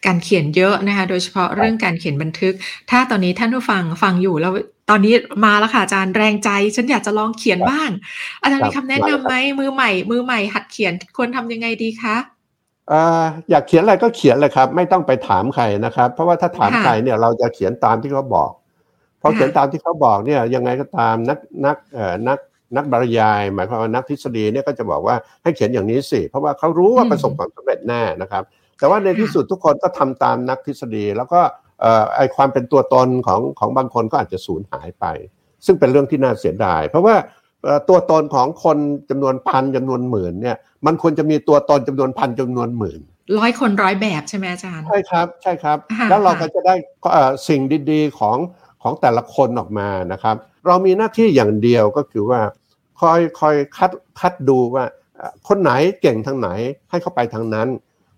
[0.07, 2.55] การเขียนเยอะนะคะ โดยเฉพาะเรื่องการเขียนบันทึก
[2.90, 4.53] ถ้าตอนนี้ท่านผู้ฟังฟังอยู่แล้ว
[4.91, 5.14] ตอนนี้
[5.45, 7.91] มาแล้วค่ะอาจารย์แรงใจ ฉันอยากจะลองเขียนบ้าง
[8.43, 12.16] อาจารย์ครับมีคำแนะนำไหมมือใหม่ มือใหม่ หัดเขียนควรทำยังไงดีคะ
[12.89, 18.51] เอ่ออยากเขียนอะไรก็เขียนเลยครับ ไม่ต้องไปถามใครนะครับ เพราะว่าถ้าถามค่ะใครเนี่ยเราจะเขียนตามที่เขาบอก
[19.22, 22.39] พอค่ะเขียนตามที่เขาบอกเนี่ยยังไงก็ตามนักนักเอ่อนัก
[22.76, 28.43] นักบรรยาย หมายความว่านักทฤษฎีเนี่ยก็จะบอกว่าให้เขียนอย่างนี้สิเพราะว่าเขารู้ว่าอืมประสบความสำเร็จแน่นะครับ
[28.78, 31.67] แต่ว่าในที่สุดทุกคนก็ทำตามนักทฤษฎีแล้วก็เอ่อ
[32.16, 35.05] ไอความเป็นตัวตนของของบางคนก็อาจจะสูญหายไป
[35.66, 37.16] ซึ่งเป็นเรื่องที่น่าเสียดาย เพราะว่า
[37.64, 38.79] เอ่อตัวตนของคน
[39.11, 40.57] จำนวนพันจำนวนหมื่นเนี่ย
[40.87, 43.01] มันควรจะมีตัวตนจำนวนพันจำนวนหมื่น
[43.39, 46.74] ร้อยคนร้อยแบบใช่ไหมอาจารย์ใช่ครับใช่ครับค่ะแล้วเราค่ะก็จะได้
[47.12, 47.61] เอ่อสิ่ง
[47.91, 48.39] ดีๆของ
[48.83, 52.41] ของแต่ละคนออกมานะครับ เรามีหน้าที่อย่างเดียวก็คือว่า
[53.01, 54.85] คอยคอยคัดคัดดูว่า
[55.16, 56.49] เอ่อคนไหนเก่งทางไหน
[56.91, 57.68] ให้เขาไปทางนั้น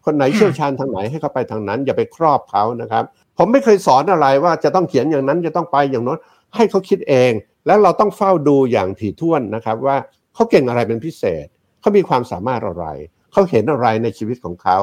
[0.04, 3.04] คนไหนเชี่ยวชาญทางไหนให้เขาไปทางนั้น อย่าไปครอบเขานะครับ
[3.38, 6.18] ผมไม่เคยสอนอะไรว่าจะต้องเขียนอย่างนั้นจะต้องไปอย่างโน้น
[6.56, 7.32] ให้เขาคิดเอง
[7.66, 9.96] แล้วเราต้องเฝ้าดูอย่างถี่ถ้วนนะครับ ว่า
[10.34, 11.46] เขาเก่งอะไรเป็นพิเศษ
[11.80, 12.84] เขามีความสามารถอะไร
[13.32, 14.78] เขาเห็นอะไรในชีวิตของเขา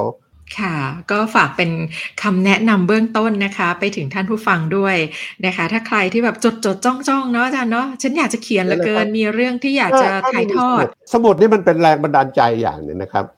[0.59, 0.75] ค่ะ
[1.11, 1.71] ก็ฝากเป็น
[2.21, 4.95] คำแนะนำเบื้องต้นนะคะ ไปถึงท่านผู้ฟังด้วย
[5.45, 13.36] นะคะ ถ้าใครที่แบบจดจดจ้องจ้องๆเนาะอาจารย์เนาะฉันอยากจะเขียนเหลือเกินมีเรื่องที่อยากจะถ่ายทอด สมุดนี่มันเป็นแรงบันดาลใจอย่างหนึ่งนะครับอ่า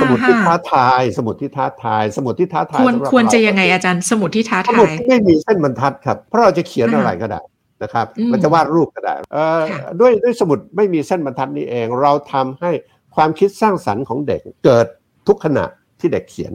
[0.00, 7.40] สมุดที่ท้าค่ะทาย สมุดที่ท้าทาย สมุดที่ท้าทายควรสำหบควรจะเายังไงอาจารย์ สมุดที่ท้าสมุทาดยที่ไม่มีเส้นบรรทัดครับ เพราะเราจะเขียนอ่าอะไรก็ได้
[7.82, 12.70] นะครับอืมเราจะวาดรูปก็ได้เอ่อค่ะด้วยด้วยสมุดไม่มีเส้นบรรทัดนี้เอง เราทำให้
[13.16, 14.86] ความคิดสร้างสรรค์ของเด็กเกิด
[15.26, 15.64] ทุกขณะ
[16.00, 16.52] ที่เด็กเขียน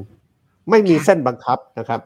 [0.70, 2.00] ไม่มีเส้นบังคับนะครับ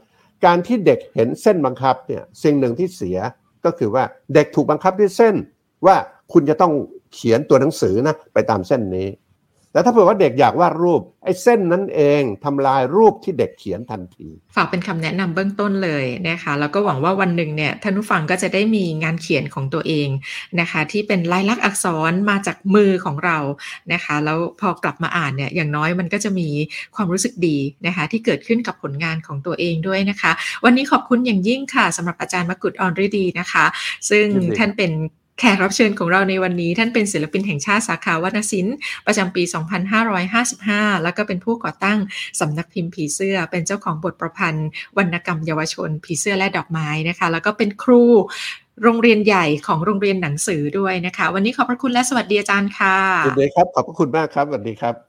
[0.45, 3.18] การที่เด็กเห็นเส้นบังคับเนี่ยสิ่งหนึ่งที่เสีย
[3.66, 4.03] ก็คือว่า
[4.34, 5.36] เด็กถูกบังคับด้วยเส้น
[5.86, 5.95] ว่า
[6.34, 6.74] คุณจะต้อง
[7.14, 9.07] เขียนตัวหนังสือนะไปตามเส้นนี้
[9.72, 20.09] แต่ถ้าเผื่อว่าเด็กอยากวาดรูป ไอ้เส้นนั้นเองทำลายรูปที่เด็กเขียนทันที ฝากเป็นคำแนะนำเบื้องต้นเลยนะคะ แล้วก็หวังว่าวันหนึ่งเนี่ยท่านผู้ฟังก็จะได้มีงานเขียนของตัวเอง
[20.59, 23.38] นะคะ ที่เป็นลายลักษณ์อักษรมาจากมือของเรา
[23.93, 26.47] นะคะ แล้วพอกลับมาอ่านเนี่ยอย่างน้อยมันก็จะมี
[26.95, 30.32] ความรู้สึกดีนะคะ ที่เกิดขึ้นกับผลงานของตัวเองด้วยนะคะ
[30.63, 33.65] วันนี้ขอบคุณอย่างยิ่งค่ะสำหรับอาจารย์มกุฎออนฤดีนะคะ
[34.09, 34.91] ซึ่งยินดีท่านเป็น
[35.40, 38.76] แขกรับเชิญของเราในวันนี้ท่านเป็นศิลปินแห่งชาติสาขาวรรณศิลป์
[39.06, 39.44] ประจำปี
[40.24, 42.00] 2555 แล้วก็เป็นผู้ก่อตั้ง
[42.40, 48.04] สำนักพิมพ์ผีเสื้อ เป็นเจ้าของบทประพันธ์ วรรณกรรมเยาวชน ผีเสื้อและดอกไม้นะคะ แล้วก็เป็นครู
[48.84, 55.09] โรงเรียนใหญ่ของโรงเรียนหนังสือด้วยนะคะ วันนี้ขอบพระคุณและสวัสดีอาจารย์ค่ะสวัสดีครับ ขอบพระคุณมากครับสวัสดีครับ